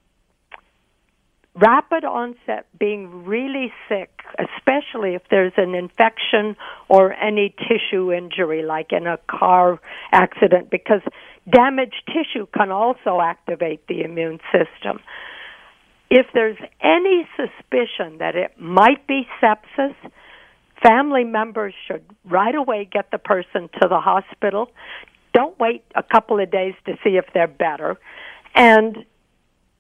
rapid 1.54 2.04
onset 2.04 2.66
being 2.78 3.24
really 3.24 3.72
sick, 3.88 4.22
especially 4.38 5.14
if 5.14 5.22
there's 5.30 5.52
an 5.56 5.74
infection 5.74 6.56
or 6.88 7.12
any 7.14 7.54
tissue 7.68 8.12
injury, 8.12 8.62
like 8.62 8.92
in 8.92 9.06
a 9.06 9.18
car 9.28 9.78
accident, 10.12 10.70
because 10.70 11.02
damaged 11.50 12.02
tissue 12.06 12.46
can 12.56 12.70
also 12.70 13.20
activate 13.20 13.86
the 13.88 14.02
immune 14.02 14.40
system 14.50 15.00
if 16.14 16.26
there's 16.34 16.58
any 16.82 17.26
suspicion 17.36 18.18
that 18.18 18.36
it 18.36 18.60
might 18.60 19.06
be 19.06 19.26
sepsis, 19.42 19.94
family 20.82 21.24
members 21.24 21.72
should 21.86 22.04
right 22.26 22.54
away 22.54 22.86
get 22.90 23.10
the 23.10 23.16
person 23.16 23.70
to 23.80 23.88
the 23.88 23.98
hospital. 23.98 24.70
Don't 25.32 25.58
wait 25.58 25.82
a 25.94 26.02
couple 26.02 26.38
of 26.38 26.50
days 26.50 26.74
to 26.84 26.98
see 27.02 27.16
if 27.16 27.24
they're 27.32 27.48
better, 27.48 27.96
and 28.54 29.06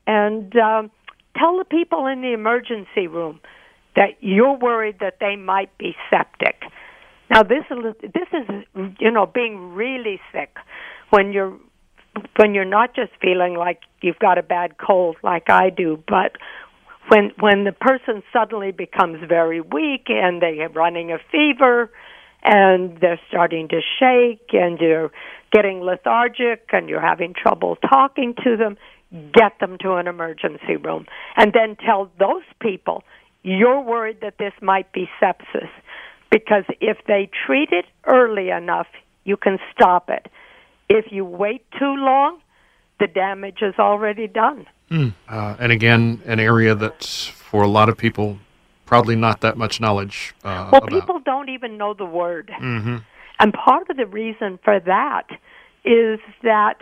and 0.06 0.56
um, 0.56 0.90
tell 1.36 1.58
the 1.58 1.66
people 1.66 2.06
in 2.06 2.22
the 2.22 2.32
emergency 2.32 3.08
room 3.08 3.38
that 3.94 4.16
you're 4.20 4.56
worried 4.56 5.00
that 5.00 5.18
they 5.20 5.36
might 5.36 5.76
be 5.76 5.94
septic. 6.10 6.62
Now 7.28 7.42
this 7.42 7.64
is 7.70 7.94
this 8.00 8.28
is 8.32 8.64
you 8.98 9.10
know 9.10 9.26
being 9.26 9.74
really 9.74 10.18
sick 10.32 10.56
when 11.10 11.34
you're 11.34 11.58
when 12.36 12.54
you're 12.54 12.64
not 12.64 12.94
just 12.94 13.12
feeling 13.20 13.54
like 13.54 13.80
you've 14.00 14.18
got 14.18 14.38
a 14.38 14.42
bad 14.42 14.76
cold 14.78 15.16
like 15.22 15.48
I 15.50 15.70
do, 15.70 16.02
but 16.08 16.32
when 17.08 17.32
when 17.40 17.64
the 17.64 17.72
person 17.72 18.22
suddenly 18.32 18.70
becomes 18.70 19.18
very 19.28 19.60
weak 19.60 20.06
and 20.08 20.40
they 20.40 20.60
are 20.60 20.68
running 20.68 21.12
a 21.12 21.18
fever 21.30 21.90
and 22.42 22.98
they're 23.00 23.20
starting 23.28 23.68
to 23.68 23.80
shake 23.98 24.50
and 24.52 24.78
you're 24.80 25.10
getting 25.52 25.80
lethargic 25.80 26.68
and 26.72 26.88
you're 26.88 27.00
having 27.00 27.34
trouble 27.34 27.76
talking 27.76 28.34
to 28.44 28.56
them, 28.56 28.76
get 29.32 29.58
them 29.60 29.76
to 29.80 29.94
an 29.94 30.06
emergency 30.06 30.76
room 30.76 31.06
and 31.36 31.52
then 31.52 31.76
tell 31.76 32.10
those 32.18 32.44
people 32.60 33.04
you're 33.42 33.80
worried 33.80 34.18
that 34.22 34.38
this 34.38 34.52
might 34.60 34.92
be 34.92 35.08
sepsis 35.20 35.68
because 36.30 36.64
if 36.80 36.98
they 37.06 37.28
treat 37.46 37.70
it 37.72 37.84
early 38.06 38.50
enough, 38.50 38.86
you 39.24 39.36
can 39.36 39.58
stop 39.72 40.08
it. 40.08 40.26
If 40.88 41.06
you 41.10 41.24
wait 41.24 41.64
too 41.78 41.94
long, 41.96 42.40
the 43.00 43.06
damage 43.06 43.58
is 43.62 43.74
already 43.78 44.28
done. 44.28 44.66
Mm. 44.90 45.14
Uh, 45.28 45.56
and 45.58 45.72
again, 45.72 46.20
an 46.26 46.38
area 46.38 46.74
that's 46.74 47.26
for 47.26 47.62
a 47.62 47.68
lot 47.68 47.88
of 47.88 47.96
people 47.96 48.38
probably 48.86 49.16
not 49.16 49.40
that 49.40 49.56
much 49.56 49.80
knowledge. 49.80 50.34
Uh, 50.44 50.68
well, 50.70 50.84
about. 50.84 50.90
people 50.90 51.18
don't 51.24 51.48
even 51.48 51.78
know 51.78 51.94
the 51.94 52.04
word. 52.04 52.52
Mm-hmm. 52.60 52.98
And 53.40 53.52
part 53.54 53.88
of 53.88 53.96
the 53.96 54.06
reason 54.06 54.58
for 54.62 54.78
that 54.80 55.28
is 55.84 56.20
that 56.42 56.78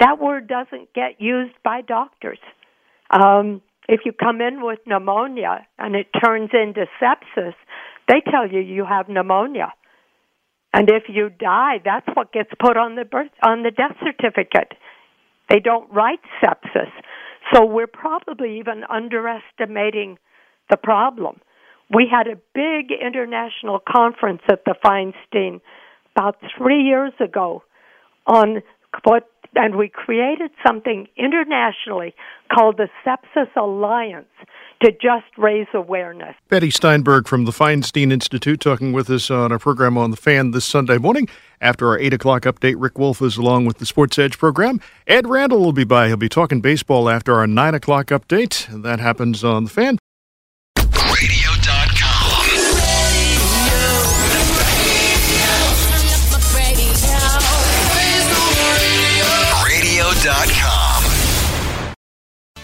that 0.00 0.18
word 0.18 0.48
doesn't 0.48 0.92
get 0.94 1.20
used 1.20 1.54
by 1.62 1.80
doctors. 1.80 2.40
Um, 3.10 3.62
if 3.88 4.00
you 4.04 4.12
come 4.12 4.40
in 4.40 4.64
with 4.64 4.80
pneumonia 4.86 5.66
and 5.78 5.94
it 5.94 6.08
turns 6.24 6.50
into 6.52 6.86
sepsis, 7.00 7.54
they 8.08 8.20
tell 8.30 8.50
you 8.50 8.60
you 8.60 8.84
have 8.84 9.08
pneumonia. 9.08 9.72
And 10.72 10.88
if 10.90 11.04
you 11.08 11.28
die, 11.28 11.80
that's 11.84 12.06
what 12.14 12.32
gets 12.32 12.50
put 12.58 12.76
on 12.76 12.94
the 12.94 13.04
birth 13.04 13.30
on 13.44 13.62
the 13.62 13.70
death 13.70 13.96
certificate. 14.02 14.72
They 15.48 15.60
don't 15.60 15.92
write 15.92 16.20
sepsis. 16.42 16.90
So 17.52 17.66
we're 17.66 17.86
probably 17.86 18.58
even 18.58 18.84
underestimating 18.88 20.18
the 20.70 20.76
problem. 20.76 21.40
We 21.92 22.08
had 22.10 22.26
a 22.26 22.36
big 22.54 22.90
international 22.90 23.80
conference 23.86 24.42
at 24.48 24.64
the 24.64 24.74
Feinstein 24.82 25.60
about 26.16 26.36
three 26.56 26.82
years 26.82 27.12
ago 27.20 27.62
on 28.26 28.62
what 29.04 29.28
and 29.54 29.76
we 29.76 29.88
created 29.88 30.50
something 30.66 31.06
internationally 31.16 32.14
called 32.52 32.76
the 32.76 32.88
Sepsis 33.04 33.54
Alliance 33.56 34.26
to 34.82 34.90
just 34.92 35.26
raise 35.38 35.68
awareness. 35.74 36.34
Bettie 36.48 36.70
Steinberg 36.70 37.28
from 37.28 37.44
the 37.44 37.52
Feinstein 37.52 38.12
Institute 38.12 38.60
talking 38.60 38.92
with 38.92 39.08
us 39.10 39.30
on 39.30 39.52
our 39.52 39.58
program 39.58 39.96
on 39.96 40.10
the 40.10 40.16
fan 40.16 40.50
this 40.50 40.64
Sunday 40.64 40.98
morning. 40.98 41.28
After 41.60 41.88
our 41.88 41.98
8 41.98 42.14
o'clock 42.14 42.42
update, 42.42 42.74
Rick 42.78 42.98
Wolff 42.98 43.22
is 43.22 43.36
along 43.36 43.66
with 43.66 43.78
the 43.78 43.86
Sports 43.86 44.18
Edge 44.18 44.38
program. 44.38 44.80
Ed 45.06 45.28
Randall 45.28 45.60
will 45.60 45.72
be 45.72 45.84
by. 45.84 46.08
He'll 46.08 46.16
be 46.16 46.28
talking 46.28 46.60
baseball 46.60 47.08
after 47.08 47.34
our 47.34 47.46
9 47.46 47.74
o'clock 47.74 48.06
update. 48.06 48.82
That 48.82 48.98
happens 48.98 49.44
on 49.44 49.64
the 49.64 49.70
fan. 49.70 49.98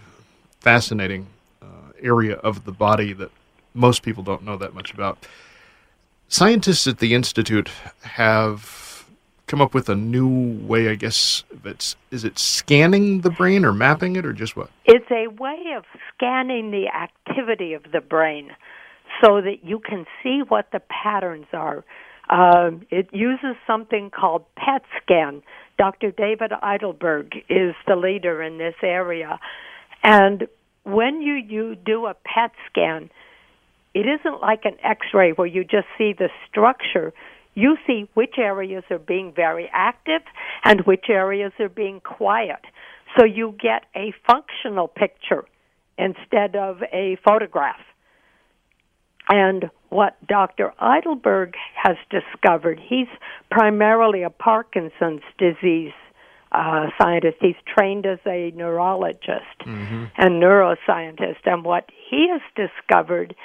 fascinating 0.61 1.27
uh, 1.61 1.67
area 2.01 2.37
of 2.37 2.65
the 2.65 2.71
body 2.71 3.13
that 3.15 3.33
most 3.75 4.03
people 4.03 4.23
don't 4.23 4.45
know 4.45 4.57
that 4.57 4.73
much 4.73 4.95
about. 4.95 5.27
Scientists 6.29 6.87
at 6.87 7.01
the 7.01 7.13
institute 7.13 7.71
have 8.03 9.05
come 9.49 9.61
up 9.61 9.75
with 9.75 9.89
a 9.89 9.97
new 9.97 10.29
way, 10.65 10.89
I 10.91 10.95
guess. 10.95 11.43
It's 11.65 11.97
is 12.13 12.23
it 12.23 12.39
scanning 12.39 13.23
the 13.23 13.31
brain 13.31 13.65
or 13.65 13.73
mapping 13.73 14.15
it 14.15 14.25
or 14.25 14.33
just 14.33 14.57
what? 14.57 14.71
It's 14.85 15.11
a 15.11 15.27
way 15.27 15.75
of 15.77 15.85
scanning 16.15 16.71
the 16.71 16.87
activity 16.87 17.73
of 17.73 17.83
the 17.91 18.01
brain 18.01 18.53
so 19.21 19.41
that 19.41 19.65
you 19.65 19.81
can 19.81 20.07
see 20.23 20.43
what 20.47 20.71
the 20.71 20.81
patterns 20.89 21.47
are 21.53 21.85
um, 22.31 22.87
it 22.91 23.09
uses 23.13 23.57
something 23.67 24.11
called 24.11 24.45
PET 24.57 24.83
scan. 25.03 25.43
Dr. 25.79 26.13
David 26.13 26.53
Eidelberg 26.63 27.33
is 27.49 27.75
the 27.87 27.97
leader 27.97 28.41
in 28.43 28.59
this 28.59 28.77
area. 28.83 29.41
And 30.05 30.47
when 30.85 31.21
you, 31.21 31.35
you 31.35 31.75
do 31.75 32.07
a 32.07 32.15
PET 32.15 32.53
scan, 32.71 33.11
it 33.93 34.07
isn't 34.07 34.41
like 34.41 34.65
an 34.65 34.77
x 34.85 35.07
ray 35.13 35.33
where 35.33 35.47
you 35.47 35.65
just 35.65 35.89
see 35.99 36.13
the 36.17 36.29
structure. 36.49 37.13
You 37.55 37.77
see 37.87 38.09
which 38.15 38.35
areas 38.39 38.85
are 38.91 39.01
being 39.01 39.33
very 39.35 39.69
active 39.73 40.23
and 40.65 40.83
which 40.83 41.07
areas 41.09 41.53
are 41.59 41.69
being 41.69 42.01
quiet. 42.01 42.61
So 43.19 43.25
you 43.25 43.57
get 43.61 43.87
a 43.97 44.15
functional 44.25 44.87
picture 44.87 45.45
instead 45.99 46.55
of 46.55 46.83
a 46.93 47.19
photograph. 47.25 47.81
And 49.31 49.71
what 49.91 50.17
Dr. 50.27 50.73
Eidelberg 50.81 51.55
has 51.77 51.97
discovered, 52.11 52.81
he's 52.85 53.07
primarily 53.51 54.23
a 54.25 54.31
Parkinson's 54.31 55.23
disease 55.39 55.93
uh, 56.53 56.87
scientist. 57.01 57.37
He's 57.41 57.55
trained 57.65 58.07
as 58.07 58.19
a 58.27 58.51
neurologist 58.57 59.61
mm-hmm. 59.65 60.07
and 60.17 60.43
neuroscientist. 60.43 61.47
And 61.47 61.65
what 61.65 61.89
he 62.11 62.29
has 62.29 62.41
discovered 62.57 63.37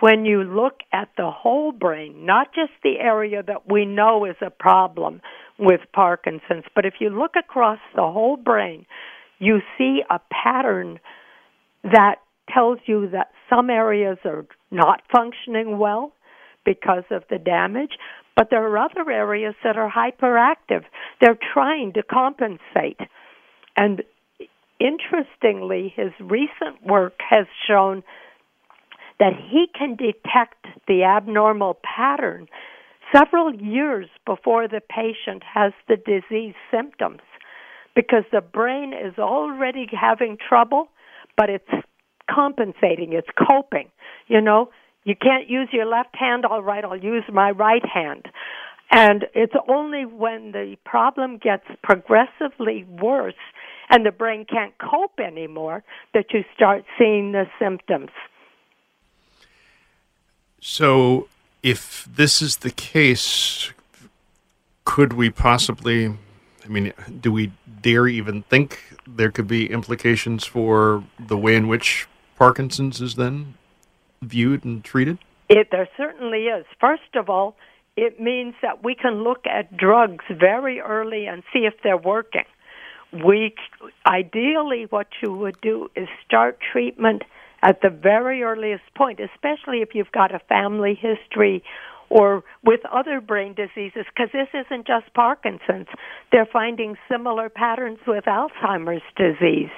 when 0.00 0.24
you 0.24 0.42
look 0.42 0.80
at 0.92 1.08
the 1.16 1.30
whole 1.30 1.70
brain, 1.70 2.26
not 2.26 2.52
just 2.52 2.72
the 2.82 2.98
area 2.98 3.40
that 3.44 3.70
we 3.70 3.84
know 3.84 4.24
is 4.24 4.34
a 4.40 4.50
problem 4.50 5.20
with 5.56 5.80
Parkinson's, 5.92 6.64
but 6.74 6.84
if 6.84 6.94
you 6.98 7.08
look 7.08 7.36
across 7.36 7.78
the 7.94 8.02
whole 8.02 8.36
brain, 8.36 8.84
you 9.38 9.60
see 9.78 10.02
a 10.10 10.18
pattern 10.32 10.98
that 11.84 12.16
tells 12.52 12.78
you 12.86 13.08
that 13.10 13.28
some 13.48 13.70
areas 13.70 14.18
are 14.24 14.46
not 14.70 15.02
functioning 15.10 15.78
well 15.78 16.12
because 16.64 17.04
of 17.10 17.24
the 17.30 17.38
damage, 17.38 17.92
but 18.36 18.48
there 18.50 18.66
are 18.66 18.78
other 18.78 19.10
areas 19.10 19.54
that 19.64 19.76
are 19.76 19.90
hyperactive. 19.90 20.84
They're 21.20 21.38
trying 21.52 21.92
to 21.94 22.02
compensate. 22.02 22.98
And 23.76 24.02
interestingly, 24.78 25.92
his 25.94 26.12
recent 26.20 26.84
work 26.86 27.14
has 27.28 27.46
shown 27.66 28.02
that 29.18 29.32
he 29.50 29.66
can 29.76 29.96
detect 29.96 30.66
the 30.88 31.04
abnormal 31.04 31.78
pattern 31.82 32.48
several 33.14 33.54
years 33.54 34.08
before 34.26 34.68
the 34.68 34.80
patient 34.80 35.42
has 35.42 35.72
the 35.88 35.96
disease 35.96 36.54
symptoms 36.70 37.20
because 37.94 38.24
the 38.32 38.40
brain 38.40 38.92
is 38.92 39.18
already 39.18 39.86
having 39.92 40.38
trouble, 40.48 40.88
but 41.36 41.50
it's 41.50 41.84
compensating, 42.30 43.12
it's 43.12 43.28
coping. 43.50 43.90
You 44.28 44.40
know, 44.40 44.70
you 45.04 45.14
can't 45.16 45.48
use 45.48 45.68
your 45.72 45.86
left 45.86 46.14
hand, 46.14 46.44
all 46.44 46.62
right, 46.62 46.84
I'll 46.84 46.96
use 46.96 47.24
my 47.32 47.50
right 47.50 47.84
hand. 47.86 48.26
And 48.90 49.26
it's 49.34 49.54
only 49.68 50.04
when 50.04 50.52
the 50.52 50.76
problem 50.84 51.38
gets 51.38 51.64
progressively 51.82 52.84
worse 52.84 53.34
and 53.88 54.04
the 54.04 54.12
brain 54.12 54.44
can't 54.44 54.74
cope 54.78 55.18
anymore 55.18 55.82
that 56.14 56.26
you 56.32 56.44
start 56.54 56.84
seeing 56.98 57.32
the 57.32 57.44
symptoms. 57.58 58.10
So, 60.60 61.28
if 61.62 62.04
this 62.04 62.42
is 62.42 62.58
the 62.58 62.70
case, 62.70 63.72
could 64.84 65.14
we 65.14 65.30
possibly 65.30 66.14
I 66.64 66.68
mean, 66.68 66.92
do 67.20 67.32
we 67.32 67.52
dare 67.80 68.06
even 68.06 68.42
think 68.44 68.80
there 69.06 69.30
could 69.30 69.48
be 69.48 69.70
implications 69.70 70.44
for 70.44 71.04
the 71.18 71.36
way 71.36 71.56
in 71.56 71.68
which 71.68 72.06
Parkinson's 72.42 73.00
is 73.00 73.14
then 73.14 73.54
viewed 74.20 74.64
and 74.64 74.82
treated? 74.82 75.16
It 75.48 75.68
there 75.70 75.88
certainly 75.96 76.46
is. 76.46 76.66
First 76.80 77.14
of 77.14 77.30
all, 77.30 77.54
it 77.96 78.18
means 78.18 78.54
that 78.62 78.82
we 78.82 78.96
can 78.96 79.22
look 79.22 79.46
at 79.46 79.76
drugs 79.76 80.24
very 80.28 80.80
early 80.80 81.26
and 81.26 81.44
see 81.52 81.60
if 81.60 81.74
they're 81.84 81.96
working. 81.96 82.42
We 83.12 83.54
ideally 84.04 84.88
what 84.90 85.06
you 85.22 85.32
would 85.32 85.60
do 85.60 85.88
is 85.94 86.08
start 86.26 86.58
treatment 86.72 87.22
at 87.62 87.80
the 87.80 87.90
very 87.90 88.42
earliest 88.42 88.92
point, 88.96 89.20
especially 89.20 89.82
if 89.82 89.94
you've 89.94 90.10
got 90.10 90.34
a 90.34 90.40
family 90.40 90.98
history 91.00 91.62
or 92.12 92.44
with 92.62 92.80
other 92.92 93.22
brain 93.22 93.54
diseases, 93.54 94.04
because 94.14 94.30
this 94.32 94.48
isn't 94.52 94.86
just 94.86 95.12
Parkinson's. 95.14 95.86
They're 96.30 96.48
finding 96.52 96.96
similar 97.10 97.48
patterns 97.48 97.98
with 98.06 98.24
Alzheimer's 98.24 99.02
disease 99.16 99.70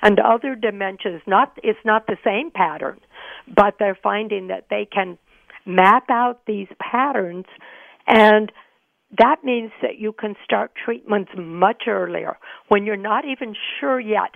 and 0.00 0.18
other 0.18 0.56
dementias. 0.56 1.20
Not 1.26 1.58
it's 1.62 1.78
not 1.84 2.06
the 2.06 2.16
same 2.24 2.50
pattern, 2.50 2.98
but 3.54 3.74
they're 3.78 3.98
finding 4.02 4.48
that 4.48 4.68
they 4.70 4.88
can 4.90 5.18
map 5.66 6.04
out 6.10 6.40
these 6.46 6.68
patterns 6.80 7.44
and 8.06 8.50
that 9.18 9.44
means 9.44 9.70
that 9.82 9.98
you 9.98 10.12
can 10.12 10.34
start 10.42 10.72
treatments 10.84 11.30
much 11.36 11.82
earlier 11.86 12.36
when 12.68 12.84
you're 12.84 12.96
not 12.96 13.24
even 13.26 13.54
sure 13.78 14.00
yet 14.00 14.34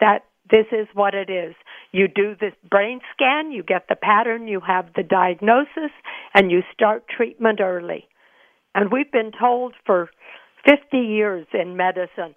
that 0.00 0.24
this 0.52 0.66
is 0.70 0.86
what 0.92 1.14
it 1.14 1.30
is. 1.30 1.54
You 1.92 2.06
do 2.06 2.36
this 2.38 2.52
brain 2.70 3.00
scan, 3.14 3.50
you 3.50 3.62
get 3.62 3.88
the 3.88 3.96
pattern, 3.96 4.46
you 4.46 4.60
have 4.60 4.92
the 4.94 5.02
diagnosis, 5.02 5.90
and 6.34 6.50
you 6.50 6.62
start 6.72 7.08
treatment 7.08 7.60
early. 7.60 8.06
And 8.74 8.92
we've 8.92 9.10
been 9.10 9.32
told 9.32 9.74
for 9.86 10.10
50 10.66 10.98
years 10.98 11.46
in 11.54 11.76
medicine 11.76 12.34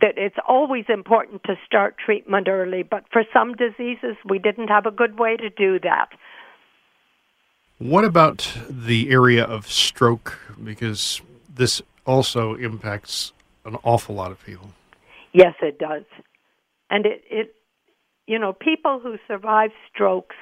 that 0.00 0.14
it's 0.16 0.36
always 0.48 0.86
important 0.88 1.42
to 1.44 1.54
start 1.66 1.96
treatment 2.02 2.48
early, 2.48 2.82
but 2.82 3.04
for 3.12 3.22
some 3.34 3.54
diseases, 3.54 4.16
we 4.26 4.38
didn't 4.38 4.68
have 4.68 4.86
a 4.86 4.90
good 4.90 5.18
way 5.18 5.36
to 5.36 5.50
do 5.50 5.78
that. 5.80 6.08
What 7.78 8.04
about 8.04 8.50
the 8.70 9.10
area 9.10 9.44
of 9.44 9.70
stroke? 9.70 10.38
Because 10.62 11.20
this 11.54 11.82
also 12.06 12.54
impacts 12.54 13.34
an 13.66 13.76
awful 13.82 14.14
lot 14.14 14.32
of 14.32 14.42
people. 14.42 14.70
Yes, 15.34 15.54
it 15.60 15.78
does. 15.78 16.04
And 16.92 17.06
it, 17.06 17.24
it 17.30 17.54
you 18.26 18.38
know, 18.38 18.52
people 18.52 19.00
who 19.02 19.16
survive 19.26 19.70
strokes 19.92 20.36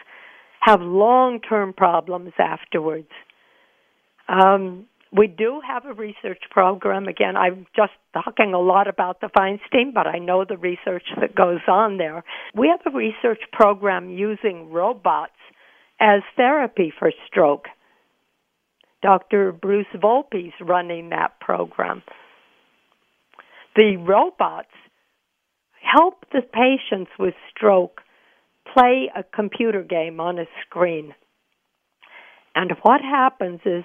have 0.61 0.81
long 0.83 1.41
term 1.41 1.73
problems 1.73 2.33
afterwards. 2.39 3.09
Um, 4.29 4.87
we 5.13 5.27
do 5.27 5.61
have 5.67 5.87
a 5.87 5.95
research 5.95 6.43
program. 6.51 7.09
Again, 7.09 7.37
I'm 7.37 7.67
just 7.75 7.93
talking 8.13 8.53
a 8.53 8.61
lot 8.61 8.87
about 8.87 9.21
the 9.21 9.29
Feinstein, 9.29 9.93
but 9.95 10.07
I 10.07 10.19
know 10.19 10.45
the 10.45 10.57
research 10.57 11.05
that 11.21 11.35
goes 11.35 11.61
on 11.67 11.97
there. 11.97 12.23
We 12.55 12.69
have 12.69 12.93
a 12.93 12.97
research 12.97 13.41
program 13.53 14.11
using 14.11 14.71
robots 14.71 15.33
as 16.01 16.21
therapy 16.37 16.93
for 16.97 17.13
stroke. 17.27 17.67
Dr. 19.03 19.53
Bruce 19.53 19.87
Volpe's 19.97 20.55
running 20.61 21.09
that 21.11 21.41
program. 21.41 22.03
The 23.75 23.97
robots 23.97 24.69
help 25.83 26.25
the 26.33 26.43
patients 26.43 27.11
with 27.19 27.35
stroke 27.55 28.01
play 28.73 29.11
a 29.17 29.23
computer 29.23 29.83
game 29.83 30.21
on 30.21 30.39
a 30.39 30.45
screen. 30.65 31.15
And 32.55 32.73
what 32.83 33.01
happens 33.01 33.61
is 33.65 33.85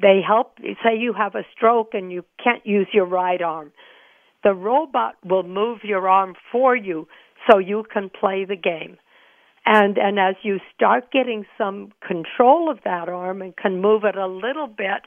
they 0.00 0.20
help, 0.26 0.58
say 0.58 0.96
you 0.98 1.12
have 1.12 1.34
a 1.34 1.44
stroke 1.54 1.90
and 1.92 2.10
you 2.10 2.24
can't 2.42 2.64
use 2.66 2.88
your 2.92 3.06
right 3.06 3.40
arm. 3.40 3.72
The 4.42 4.54
robot 4.54 5.16
will 5.24 5.42
move 5.42 5.80
your 5.82 6.08
arm 6.08 6.34
for 6.50 6.74
you 6.74 7.06
so 7.48 7.58
you 7.58 7.84
can 7.92 8.10
play 8.10 8.44
the 8.44 8.56
game. 8.56 8.96
And 9.66 9.98
and 9.98 10.18
as 10.18 10.36
you 10.42 10.58
start 10.74 11.12
getting 11.12 11.44
some 11.58 11.92
control 12.06 12.70
of 12.70 12.78
that 12.84 13.08
arm 13.10 13.42
and 13.42 13.54
can 13.54 13.80
move 13.82 14.04
it 14.04 14.16
a 14.16 14.26
little 14.26 14.66
bit, 14.66 15.02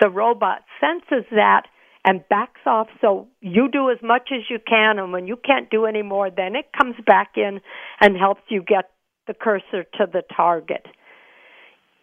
the 0.00 0.10
robot 0.10 0.62
senses 0.80 1.24
that 1.30 1.62
and 2.06 2.26
backs 2.28 2.60
off 2.64 2.86
so 3.00 3.26
you 3.40 3.68
do 3.70 3.90
as 3.90 3.98
much 4.02 4.30
as 4.32 4.42
you 4.48 4.58
can 4.66 4.98
and 4.98 5.12
when 5.12 5.26
you 5.26 5.36
can't 5.36 5.68
do 5.70 5.84
any 5.84 6.02
more 6.02 6.30
then 6.30 6.54
it 6.56 6.66
comes 6.78 6.94
back 7.04 7.32
in 7.36 7.60
and 8.00 8.16
helps 8.16 8.42
you 8.48 8.62
get 8.62 8.90
the 9.26 9.34
cursor 9.34 9.84
to 9.98 10.06
the 10.10 10.22
target. 10.34 10.86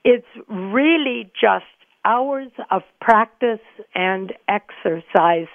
It's 0.04 0.28
really 0.50 1.32
just 1.40 1.66
hours 2.06 2.52
of 2.70 2.82
practice 3.00 3.62
and 3.96 4.34
exercise, 4.50 5.48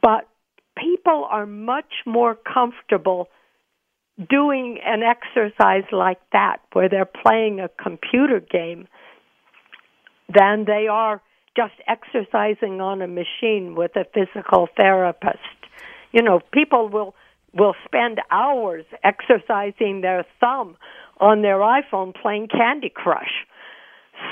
but 0.00 0.28
people 0.76 1.26
are 1.30 1.46
much 1.46 1.92
more 2.04 2.34
comfortable 2.34 3.28
doing 4.28 4.78
an 4.84 5.02
exercise 5.02 5.84
like 5.92 6.18
that 6.32 6.58
where 6.72 6.88
they're 6.88 7.04
playing 7.04 7.60
a 7.60 7.68
computer 7.82 8.40
game 8.40 8.88
than 10.34 10.64
they 10.66 10.86
are 10.90 11.22
just 11.56 11.74
exercising 11.86 12.80
on 12.80 13.02
a 13.02 13.06
machine 13.06 13.74
with 13.74 13.92
a 13.96 14.04
physical 14.14 14.68
therapist. 14.76 15.38
You 16.12 16.22
know, 16.22 16.40
people 16.52 16.88
will 16.88 17.14
will 17.54 17.74
spend 17.84 18.18
hours 18.30 18.84
exercising 19.04 20.00
their 20.00 20.24
thumb 20.40 20.76
on 21.20 21.42
their 21.42 21.58
iPhone 21.58 22.14
playing 22.14 22.48
Candy 22.48 22.90
Crush. 22.94 23.46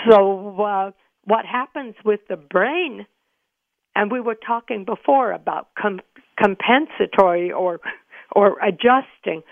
So 0.08 0.60
uh 0.62 0.90
what 1.24 1.44
happens 1.44 1.94
with 2.04 2.20
the 2.28 2.36
brain 2.36 3.06
and 3.94 4.10
we 4.10 4.20
were 4.20 4.34
talking 4.36 4.84
before 4.84 5.32
about 5.32 5.68
com- 5.80 6.00
compensatory 6.42 7.52
or 7.52 7.80
or 8.32 8.58
adjusting 8.60 9.42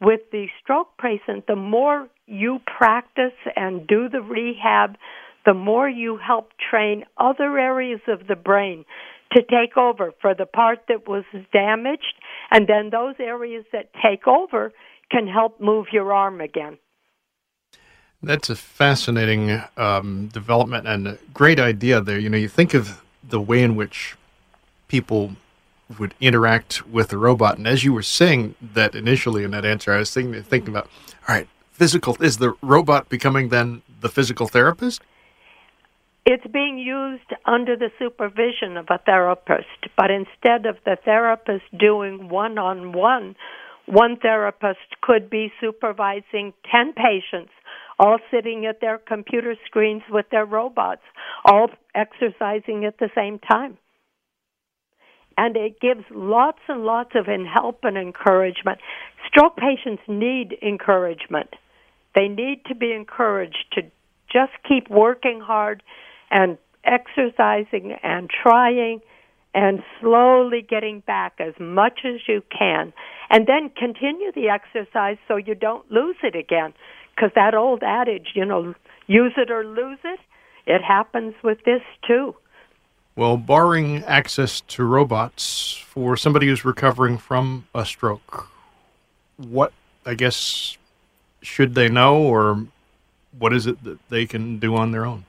with 0.00 0.20
the 0.32 0.46
stroke 0.62 0.98
patient, 0.98 1.46
the 1.46 1.56
more 1.56 2.08
you 2.26 2.60
practice 2.66 3.32
and 3.56 3.86
do 3.86 4.08
the 4.08 4.20
rehab, 4.20 4.96
the 5.44 5.54
more 5.54 5.88
you 5.88 6.16
help 6.16 6.52
train 6.70 7.04
other 7.18 7.58
areas 7.58 8.00
of 8.08 8.26
the 8.26 8.36
brain 8.36 8.84
to 9.32 9.42
take 9.42 9.76
over 9.76 10.12
for 10.20 10.34
the 10.34 10.46
part 10.46 10.80
that 10.88 11.08
was 11.08 11.24
damaged, 11.52 12.14
and 12.50 12.68
then 12.68 12.90
those 12.90 13.16
areas 13.18 13.64
that 13.72 13.90
take 14.02 14.26
over 14.26 14.72
can 15.10 15.26
help 15.26 15.60
move 15.60 15.86
your 15.92 16.12
arm 16.12 16.40
again. 16.40 16.78
That's 18.22 18.48
a 18.48 18.56
fascinating 18.56 19.62
um, 19.76 20.28
development 20.28 20.86
and 20.86 21.06
a 21.06 21.18
great 21.34 21.60
idea 21.60 22.00
there. 22.00 22.18
You 22.18 22.30
know, 22.30 22.38
you 22.38 22.48
think 22.48 22.72
of 22.72 23.02
the 23.22 23.40
way 23.40 23.62
in 23.62 23.76
which 23.76 24.16
people 24.88 25.36
would 25.98 26.14
interact 26.20 26.86
with 26.86 27.08
the 27.08 27.18
robot. 27.18 27.58
And 27.58 27.66
as 27.66 27.84
you 27.84 27.92
were 27.92 28.02
saying 28.02 28.54
that 28.60 28.94
initially 28.94 29.44
in 29.44 29.50
that 29.50 29.64
answer, 29.66 29.92
I 29.92 29.98
was 29.98 30.10
thinking, 30.10 30.42
thinking 30.42 30.70
about, 30.70 30.88
all 31.28 31.34
right, 31.34 31.48
physical, 31.72 32.16
is 32.22 32.38
the 32.38 32.54
robot 32.62 33.08
becoming 33.08 33.50
then 33.50 33.82
the 34.00 34.08
physical 34.08 34.48
therapist? 34.48 35.02
It's 36.26 36.46
being 36.52 36.78
used 36.78 37.30
under 37.44 37.76
the 37.76 37.90
supervision 37.98 38.76
of 38.78 38.86
a 38.88 38.98
therapist, 38.98 39.88
but 39.96 40.10
instead 40.10 40.66
of 40.66 40.76
the 40.84 40.96
therapist 41.04 41.64
doing 41.78 42.28
one 42.28 42.56
on 42.58 42.92
one, 42.92 43.36
one 43.86 44.16
therapist 44.16 45.00
could 45.02 45.28
be 45.28 45.52
supervising 45.60 46.54
10 46.70 46.94
patients, 46.94 47.52
all 47.98 48.16
sitting 48.30 48.64
at 48.64 48.80
their 48.80 48.96
computer 48.96 49.54
screens 49.66 50.02
with 50.08 50.24
their 50.30 50.46
robots, 50.46 51.02
all 51.44 51.68
exercising 51.94 52.86
at 52.86 52.98
the 52.98 53.10
same 53.14 53.38
time 53.38 53.76
and 55.36 55.56
it 55.56 55.80
gives 55.80 56.04
lots 56.10 56.60
and 56.68 56.84
lots 56.84 57.10
of 57.14 57.26
help 57.26 57.80
and 57.82 57.96
encouragement. 57.96 58.78
Stroke 59.28 59.56
patients 59.56 60.02
need 60.06 60.56
encouragement. 60.62 61.50
They 62.14 62.28
need 62.28 62.64
to 62.66 62.74
be 62.74 62.92
encouraged 62.92 63.66
to 63.72 63.82
just 64.32 64.52
keep 64.68 64.88
working 64.90 65.40
hard 65.40 65.82
and 66.34 66.58
exercising 66.84 67.92
and 68.02 68.28
trying 68.28 69.00
and 69.54 69.82
slowly 70.00 70.60
getting 70.60 70.98
back 71.00 71.34
as 71.38 71.54
much 71.60 72.00
as 72.04 72.20
you 72.26 72.42
can. 72.50 72.92
And 73.30 73.46
then 73.46 73.70
continue 73.70 74.32
the 74.32 74.48
exercise 74.48 75.16
so 75.28 75.36
you 75.36 75.54
don't 75.54 75.88
lose 75.90 76.16
it 76.22 76.34
again. 76.34 76.74
Because 77.14 77.30
that 77.36 77.54
old 77.54 77.84
adage, 77.84 78.32
you 78.34 78.44
know, 78.44 78.74
use 79.06 79.32
it 79.36 79.50
or 79.50 79.64
lose 79.64 80.00
it, 80.04 80.18
it 80.66 80.82
happens 80.82 81.34
with 81.44 81.58
this 81.64 81.82
too. 82.06 82.34
Well, 83.14 83.36
barring 83.36 84.02
access 84.04 84.60
to 84.62 84.82
robots 84.82 85.72
for 85.86 86.16
somebody 86.16 86.48
who's 86.48 86.64
recovering 86.64 87.16
from 87.16 87.68
a 87.72 87.86
stroke, 87.86 88.48
what, 89.36 89.72
I 90.04 90.14
guess, 90.14 90.76
should 91.42 91.76
they 91.76 91.88
know 91.88 92.16
or 92.16 92.66
what 93.38 93.52
is 93.52 93.68
it 93.68 93.84
that 93.84 94.00
they 94.08 94.26
can 94.26 94.58
do 94.58 94.74
on 94.74 94.90
their 94.90 95.06
own? 95.06 95.26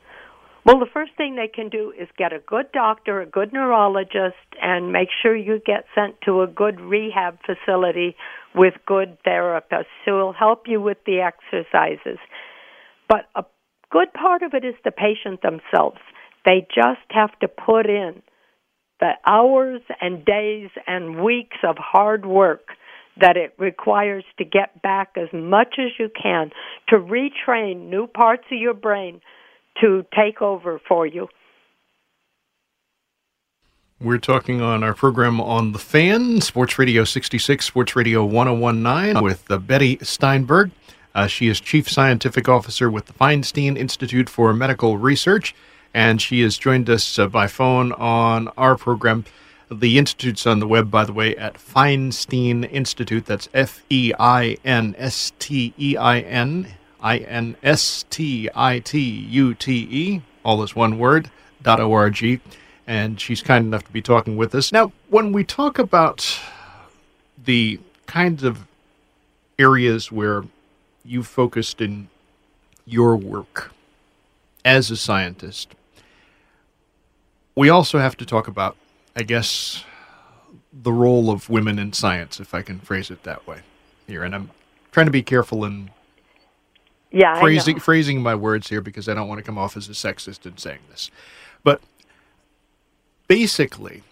Well, 0.65 0.79
the 0.79 0.87
first 0.91 1.11
thing 1.15 1.35
they 1.35 1.47
can 1.47 1.69
do 1.69 1.93
is 1.97 2.07
get 2.17 2.33
a 2.33 2.39
good 2.39 2.71
doctor, 2.73 3.21
a 3.21 3.27
good 3.27 3.53
neurologist, 3.53 4.35
and 4.59 4.91
make 4.91 5.09
sure 5.21 5.35
you 5.35 5.61
get 5.63 5.85
sent 5.93 6.15
to 6.25 6.41
a 6.41 6.47
good 6.47 6.81
rehab 6.81 7.37
facility 7.45 8.15
with 8.55 8.73
good 8.87 9.17
therapists 9.23 9.93
who 10.05 10.13
will 10.13 10.33
help 10.33 10.63
you 10.65 10.81
with 10.81 10.97
the 11.05 11.19
exercises. 11.21 12.17
But 13.07 13.25
a 13.35 13.45
good 13.91 14.11
part 14.13 14.41
of 14.41 14.55
it 14.55 14.65
is 14.65 14.73
the 14.83 14.91
patient 14.91 15.43
themselves. 15.43 15.99
They 16.45 16.65
just 16.73 17.05
have 17.11 17.37
to 17.41 17.47
put 17.47 17.85
in 17.85 18.23
the 18.99 19.11
hours 19.27 19.81
and 20.01 20.25
days 20.25 20.69
and 20.87 21.23
weeks 21.23 21.57
of 21.63 21.75
hard 21.77 22.25
work 22.25 22.69
that 23.21 23.37
it 23.37 23.53
requires 23.59 24.23
to 24.39 24.45
get 24.45 24.81
back 24.81 25.11
as 25.15 25.29
much 25.31 25.75
as 25.77 25.91
you 25.99 26.09
can 26.21 26.49
to 26.89 26.95
retrain 26.95 27.89
new 27.89 28.07
parts 28.07 28.45
of 28.51 28.57
your 28.57 28.73
brain 28.73 29.21
to 29.81 30.05
take 30.15 30.41
over 30.41 30.79
for 30.87 31.05
you. 31.05 31.27
We're 34.01 34.17
talking 34.17 34.61
on 34.61 34.83
our 34.83 34.93
program 34.93 35.39
on 35.39 35.71
the 35.71 35.79
fan, 35.79 36.41
Sports 36.41 36.77
Radio 36.77 37.05
66, 37.05 37.65
Sports 37.65 37.95
Radio 37.95 38.25
1019, 38.25 39.23
with 39.23 39.49
uh, 39.49 39.57
Bettie 39.57 39.97
Steinberg. 40.01 40.71
Uh, 41.15 41.27
she 41.27 41.47
is 41.47 41.61
Chief 41.61 41.89
Scientific 41.89 42.49
Officer 42.49 42.91
with 42.91 43.05
the 43.05 43.13
Feinstein 43.13 43.77
Institute 43.77 44.27
for 44.27 44.53
Medical 44.53 44.97
Research, 44.97 45.55
and 45.93 46.21
she 46.21 46.41
has 46.41 46.57
joined 46.57 46.89
us 46.89 47.17
uh, 47.17 47.27
by 47.27 47.47
phone 47.47 47.93
on 47.93 48.49
our 48.57 48.75
program. 48.75 49.23
The 49.71 49.97
Institute's 49.97 50.45
on 50.45 50.59
the 50.59 50.67
web, 50.67 50.91
by 50.91 51.05
the 51.05 51.13
way, 51.13 51.35
at 51.37 51.53
Feinstein 51.53 52.69
Institute. 52.69 53.25
That's 53.25 53.47
F 53.53 53.81
E 53.89 54.11
I 54.19 54.57
N 54.65 54.93
S 54.97 55.31
T 55.39 55.73
E 55.79 55.95
I 55.95 56.19
N 56.19 56.67
I 57.05 57.19
N 57.19 57.55
S 57.63 58.03
T 58.09 58.49
I 58.53 58.79
T 58.79 58.99
U 58.99 59.53
T 59.53 59.87
E, 59.89 60.21
all 60.43 60.61
is 60.63 60.75
one 60.75 60.97
word, 60.97 61.29
dot 61.61 61.79
O-R-G 61.79 62.41
and 62.87 63.19
she's 63.19 63.41
kind 63.41 63.65
enough 63.65 63.83
to 63.83 63.91
be 63.91 64.01
talking 64.01 64.37
with 64.37 64.53
us. 64.53 64.71
Now, 64.71 64.91
when 65.09 65.31
we 65.31 65.43
talk 65.43 65.79
about 65.79 66.39
the 67.43 67.79
kinds 68.05 68.43
of 68.43 68.65
areas 69.57 70.11
where 70.11 70.43
you 71.03 71.23
focused 71.23 71.81
in 71.81 72.09
your 72.85 73.15
work 73.15 73.71
as 74.63 74.91
a 74.91 74.97
scientist, 74.97 75.73
we 77.55 77.69
also 77.69 77.99
have 77.99 78.17
to 78.17 78.25
talk 78.25 78.47
about, 78.47 78.75
I 79.15 79.23
guess, 79.23 79.83
the 80.71 80.93
role 80.93 81.31
of 81.31 81.49
women 81.49 81.79
in 81.79 81.93
science, 81.93 82.39
if 82.39 82.53
I 82.53 82.61
can 82.61 82.79
phrase 82.79 83.09
it 83.09 83.23
that 83.23 83.47
way 83.47 83.61
here. 84.07 84.23
And 84.23 84.35
I'm 84.35 84.51
trying 84.91 85.07
to 85.07 85.11
be 85.11 85.23
careful 85.23 85.65
in 85.65 85.89
yeah, 87.15 87.39
phrasing 87.39 87.79
phrasing 87.79 88.21
my 88.21 88.35
words 88.35 88.67
here 88.67 88.81
because 88.81 89.07
I 89.07 89.13
don't 89.13 89.29
want 89.29 89.39
to 89.39 89.43
come 89.43 89.57
off 89.57 89.77
as 89.77 89.87
a 89.87 89.93
sexist 89.93 90.45
in 90.45 90.57
saying 90.57 90.79
this. 90.89 91.09
But 91.63 91.81
basically, 93.29 94.03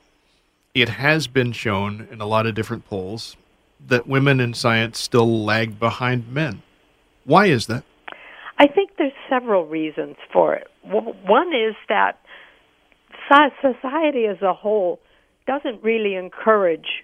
it 0.74 0.88
has 0.88 1.28
been 1.28 1.52
shown 1.52 2.08
in 2.10 2.22
a 2.22 2.26
lot 2.26 2.48
of 2.48 2.56
different 2.56 2.86
polls 2.86 3.36
that 3.86 4.08
women 4.08 4.40
in 4.40 4.54
science 4.54 5.00
still 5.00 5.44
lag 5.44 5.78
behind 5.78 6.32
men. 6.32 6.62
Why 7.26 7.48
is 7.48 7.68
that? 7.68 7.84
I 8.58 8.68
think 8.68 8.92
there's 8.98 9.12
several 9.30 9.66
reasons 9.66 10.16
for 10.32 10.56
it. 10.56 10.68
One 10.84 11.54
is 11.54 11.76
that 11.90 12.20
society 13.62 14.28
as 14.28 14.42
a 14.42 14.54
whole 14.54 15.00
doesn't 15.46 15.84
really 15.84 16.16
encourage 16.16 17.04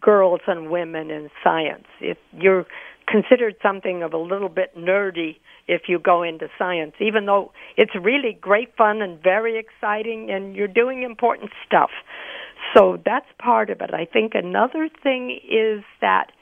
girls 0.00 0.40
and 0.46 0.70
women 0.70 1.10
in 1.10 1.28
science. 1.42 1.86
If 2.00 2.18
you're 2.32 2.66
considered 3.10 3.56
something 3.62 4.02
of 4.02 4.12
a 4.12 4.18
little 4.18 4.48
bit 4.48 4.76
nerdy 4.76 5.36
if 5.66 5.82
you 5.88 5.98
go 5.98 6.22
into 6.22 6.48
science, 6.58 6.94
even 7.00 7.26
though 7.26 7.52
it's 7.76 7.94
really 7.94 8.36
great 8.40 8.76
fun 8.76 9.02
and 9.02 9.22
very 9.22 9.58
exciting 9.58 10.30
and 10.30 10.54
you're 10.54 10.68
doing 10.68 11.02
important 11.02 11.50
stuff. 11.66 11.90
So 12.74 12.98
that's 13.04 13.26
part 13.38 13.70
of 13.70 13.80
it. 13.80 13.92
I 13.92 14.04
think 14.04 14.32
another 14.34 14.88
thing 15.02 15.38
is 15.48 15.82
that 16.00 16.32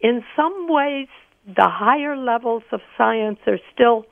in 0.00 0.22
some 0.36 0.66
ways, 0.68 1.08
the 1.46 1.68
higher 1.68 2.16
levels 2.16 2.62
of 2.72 2.80
science 2.96 3.38
are 3.46 3.58
still 3.72 4.04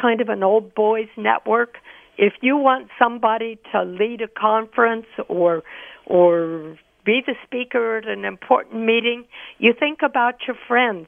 kind 0.00 0.20
of 0.20 0.28
an 0.28 0.42
old 0.42 0.74
boys 0.74 1.08
network. 1.16 1.78
If 2.18 2.34
you 2.40 2.56
want 2.56 2.88
somebody 2.98 3.58
to 3.72 3.82
lead 3.82 4.22
a 4.22 4.28
conference 4.28 5.06
or 5.28 5.62
or 6.06 6.78
be 7.06 7.22
the 7.24 7.34
speaker 7.46 7.96
at 7.98 8.08
an 8.08 8.26
important 8.26 8.84
meeting, 8.84 9.24
you 9.58 9.72
think 9.78 10.00
about 10.02 10.34
your 10.46 10.56
friends 10.68 11.06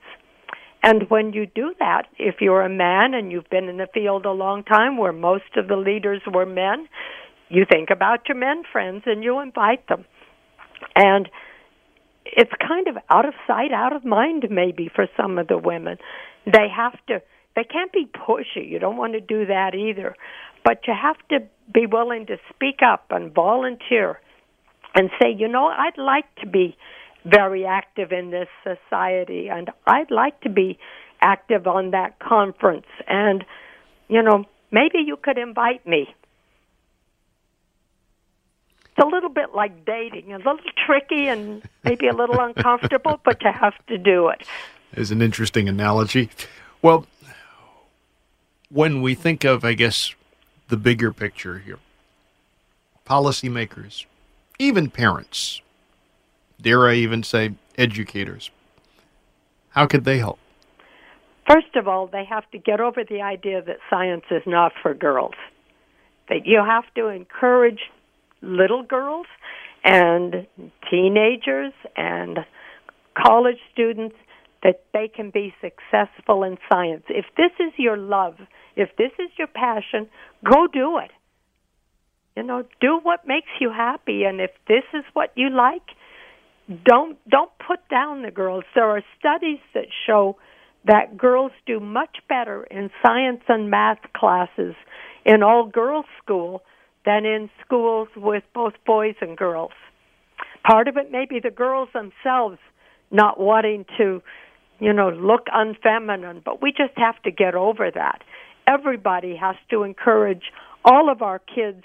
and 0.82 1.04
when 1.08 1.32
you 1.32 1.46
do 1.46 1.74
that, 1.80 2.04
if 2.18 2.36
you're 2.40 2.62
a 2.62 2.68
man 2.68 3.14
and 3.14 3.32
you've 3.32 3.50
been 3.50 3.68
in 3.68 3.78
the 3.78 3.88
field 3.92 4.26
a 4.26 4.32
long 4.32 4.62
time 4.62 4.96
where 4.96 5.12
most 5.12 5.56
of 5.56 5.68
the 5.68 5.76
leaders 5.76 6.22
were 6.32 6.46
men, 6.46 6.88
you 7.48 7.64
think 7.70 7.90
about 7.90 8.28
your 8.28 8.36
men 8.36 8.62
friends 8.70 9.02
and 9.06 9.24
you 9.24 9.40
invite 9.40 9.88
them. 9.88 10.04
And 10.94 11.28
it's 12.24 12.52
kind 12.66 12.86
of 12.86 12.96
out 13.10 13.26
of 13.26 13.34
sight, 13.46 13.72
out 13.72 13.94
of 13.94 14.04
mind 14.04 14.46
maybe 14.50 14.88
for 14.94 15.08
some 15.16 15.38
of 15.38 15.48
the 15.48 15.58
women. 15.58 15.98
They 16.46 16.68
have 16.74 16.94
to 17.08 17.22
they 17.56 17.64
can't 17.64 17.92
be 17.92 18.06
pushy. 18.06 18.70
You 18.70 18.78
don't 18.78 18.96
want 18.96 19.14
to 19.14 19.20
do 19.20 19.46
that 19.46 19.74
either. 19.74 20.14
But 20.64 20.86
you 20.86 20.94
have 21.00 21.16
to 21.30 21.44
be 21.72 21.86
willing 21.86 22.26
to 22.26 22.36
speak 22.54 22.80
up 22.86 23.06
and 23.10 23.34
volunteer 23.34 24.20
and 24.98 25.10
say, 25.22 25.30
you 25.30 25.46
know, 25.46 25.66
I'd 25.66 25.96
like 25.96 26.26
to 26.40 26.46
be 26.46 26.76
very 27.24 27.64
active 27.64 28.10
in 28.10 28.30
this 28.30 28.48
society, 28.64 29.48
and 29.48 29.70
I'd 29.86 30.10
like 30.10 30.40
to 30.40 30.48
be 30.48 30.76
active 31.20 31.68
on 31.68 31.92
that 31.92 32.18
conference. 32.18 32.86
And, 33.06 33.44
you 34.08 34.22
know, 34.22 34.44
maybe 34.72 34.98
you 34.98 35.16
could 35.16 35.38
invite 35.38 35.86
me. 35.86 36.12
It's 38.86 39.04
a 39.04 39.06
little 39.06 39.28
bit 39.28 39.54
like 39.54 39.84
dating, 39.84 40.32
a 40.32 40.38
little 40.38 40.58
tricky 40.84 41.28
and 41.28 41.62
maybe 41.84 42.08
a 42.08 42.12
little 42.12 42.40
uncomfortable, 42.40 43.20
but 43.24 43.40
you 43.44 43.52
have 43.52 43.74
to 43.86 43.98
do 43.98 44.30
it. 44.30 44.42
Is 44.94 45.12
an 45.12 45.22
interesting 45.22 45.68
analogy. 45.68 46.28
Well, 46.82 47.06
when 48.68 49.00
we 49.00 49.14
think 49.14 49.44
of, 49.44 49.64
I 49.64 49.74
guess, 49.74 50.12
the 50.66 50.76
bigger 50.76 51.12
picture 51.12 51.60
here, 51.60 51.78
policymakers, 53.06 54.06
even 54.58 54.90
parents, 54.90 55.60
dare 56.60 56.88
I 56.88 56.94
even 56.94 57.22
say, 57.22 57.54
educators. 57.76 58.50
How 59.70 59.86
could 59.86 60.04
they 60.04 60.18
help? 60.18 60.38
First 61.48 61.76
of 61.76 61.88
all, 61.88 62.08
they 62.08 62.24
have 62.24 62.50
to 62.50 62.58
get 62.58 62.80
over 62.80 63.04
the 63.08 63.22
idea 63.22 63.62
that 63.62 63.78
science 63.88 64.24
is 64.30 64.42
not 64.46 64.72
for 64.82 64.92
girls. 64.92 65.34
That 66.28 66.44
you 66.46 66.62
have 66.64 66.84
to 66.94 67.08
encourage 67.08 67.80
little 68.42 68.82
girls 68.82 69.26
and 69.84 70.46
teenagers 70.90 71.72
and 71.96 72.40
college 73.16 73.58
students 73.72 74.16
that 74.62 74.82
they 74.92 75.08
can 75.08 75.30
be 75.30 75.54
successful 75.60 76.42
in 76.42 76.58
science. 76.70 77.04
If 77.08 77.26
this 77.36 77.52
is 77.60 77.72
your 77.78 77.96
love, 77.96 78.34
if 78.76 78.90
this 78.96 79.12
is 79.18 79.30
your 79.38 79.46
passion, 79.46 80.08
go 80.44 80.66
do 80.66 80.98
it. 80.98 81.10
You 82.38 82.44
know, 82.44 82.62
do 82.80 83.00
what 83.02 83.26
makes 83.26 83.48
you 83.60 83.68
happy 83.68 84.22
and 84.22 84.40
if 84.40 84.52
this 84.68 84.84
is 84.94 85.02
what 85.12 85.32
you 85.34 85.50
like, 85.50 85.82
don't 86.84 87.18
don't 87.28 87.50
put 87.66 87.80
down 87.88 88.22
the 88.22 88.30
girls. 88.30 88.62
There 88.76 88.88
are 88.88 89.02
studies 89.18 89.58
that 89.74 89.86
show 90.06 90.36
that 90.84 91.18
girls 91.18 91.50
do 91.66 91.80
much 91.80 92.18
better 92.28 92.62
in 92.70 92.90
science 93.04 93.40
and 93.48 93.72
math 93.72 93.98
classes 94.16 94.76
in 95.24 95.42
all 95.42 95.66
girls 95.66 96.04
school 96.22 96.62
than 97.04 97.24
in 97.24 97.50
schools 97.66 98.06
with 98.14 98.44
both 98.54 98.74
boys 98.86 99.16
and 99.20 99.36
girls. 99.36 99.72
Part 100.64 100.86
of 100.86 100.96
it 100.96 101.10
may 101.10 101.26
be 101.28 101.40
the 101.40 101.50
girls 101.50 101.88
themselves 101.92 102.58
not 103.10 103.40
wanting 103.40 103.84
to, 103.96 104.22
you 104.78 104.92
know, 104.92 105.08
look 105.08 105.46
unfeminine, 105.52 106.44
but 106.44 106.62
we 106.62 106.70
just 106.70 106.96
have 106.98 107.20
to 107.24 107.32
get 107.32 107.56
over 107.56 107.90
that. 107.90 108.22
Everybody 108.68 109.34
has 109.34 109.56
to 109.70 109.82
encourage 109.82 110.52
all 110.84 111.10
of 111.10 111.20
our 111.20 111.40
kids 111.40 111.82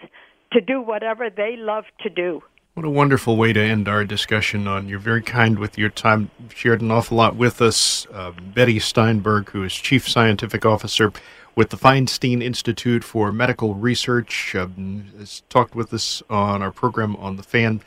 to 0.53 0.61
do 0.61 0.81
whatever 0.81 1.29
they 1.29 1.55
love 1.57 1.85
to 2.01 2.09
do. 2.09 2.41
What 2.75 2.85
a 2.87 2.89
wonderful 2.89 3.37
way 3.37 3.53
to 3.53 3.59
end 3.59 3.87
our 3.87 4.03
discussion 4.03 4.67
on. 4.67 4.89
You're 4.89 4.97
very 4.97 5.21
kind 5.21 5.59
with 5.59 5.77
your 5.77 5.89
time. 5.89 6.31
Shared 6.55 6.81
an 6.81 6.89
awful 6.89 7.17
lot 7.17 7.35
with 7.35 7.61
us. 7.61 8.07
Uh, 8.11 8.31
Bettie 8.31 8.79
Steinberg, 8.79 9.49
who 9.49 9.63
is 9.63 9.73
Chief 9.75 10.09
Scientific 10.09 10.65
Officer 10.65 11.13
with 11.55 11.69
the 11.69 11.77
Feinstein 11.77 12.41
Institute 12.41 13.03
for 13.03 13.31
Medical 13.31 13.75
Research, 13.75 14.55
um, 14.55 15.05
has 15.19 15.43
talked 15.49 15.75
with 15.75 15.93
us 15.93 16.23
on 16.31 16.63
our 16.63 16.71
program 16.71 17.15
on 17.17 17.37
the 17.37 17.43
fan. 17.43 17.81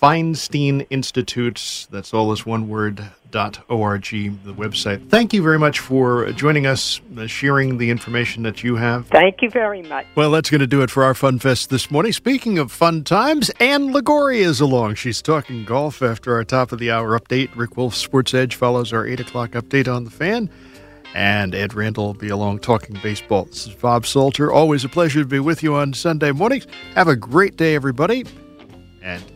Feinstein 0.00 0.86
Institute, 0.90 1.86
that's 1.90 2.12
all 2.12 2.30
as 2.30 2.44
one 2.44 2.68
word, 2.68 3.02
dot 3.30 3.60
org, 3.70 4.04
the 4.04 4.52
website. 4.52 5.08
Thank 5.08 5.32
you 5.32 5.42
very 5.42 5.58
much 5.58 5.80
for 5.80 6.30
joining 6.32 6.66
us, 6.66 7.00
uh, 7.16 7.26
sharing 7.26 7.78
the 7.78 7.90
information 7.90 8.42
that 8.42 8.62
you 8.62 8.76
have. 8.76 9.06
Thank 9.08 9.40
you 9.40 9.48
very 9.48 9.82
much. 9.82 10.06
Well, 10.14 10.30
that's 10.30 10.50
going 10.50 10.60
to 10.60 10.66
do 10.66 10.82
it 10.82 10.90
for 10.90 11.02
our 11.02 11.14
Fun 11.14 11.38
Fest 11.38 11.70
this 11.70 11.90
morning. 11.90 12.12
Speaking 12.12 12.58
of 12.58 12.70
fun 12.70 13.04
times, 13.04 13.50
Anne 13.58 13.92
Liguori 13.92 14.40
is 14.40 14.60
along. 14.60 14.96
She's 14.96 15.22
talking 15.22 15.64
golf 15.64 16.02
after 16.02 16.34
our 16.34 16.44
top 16.44 16.72
of 16.72 16.78
the 16.78 16.90
hour 16.90 17.18
update. 17.18 17.48
Rick 17.56 17.78
Wolff 17.78 17.94
Sports 17.94 18.34
Edge 18.34 18.54
follows 18.54 18.92
our 18.92 19.06
8 19.06 19.20
o'clock 19.20 19.52
update 19.52 19.92
on 19.92 20.04
the 20.04 20.10
fan. 20.10 20.50
And 21.14 21.54
Ed 21.54 21.72
Randall 21.72 22.08
will 22.08 22.14
be 22.14 22.28
along 22.28 22.58
talking 22.58 22.98
baseball. 23.02 23.46
This 23.46 23.68
is 23.68 23.74
Bob 23.74 24.04
Salter. 24.04 24.52
Always 24.52 24.84
a 24.84 24.90
pleasure 24.90 25.20
to 25.20 25.26
be 25.26 25.40
with 25.40 25.62
you 25.62 25.74
on 25.74 25.94
Sunday 25.94 26.32
mornings. 26.32 26.66
Have 26.94 27.08
a 27.08 27.16
great 27.16 27.56
day, 27.56 27.74
everybody 27.74 28.24
and 29.06 29.35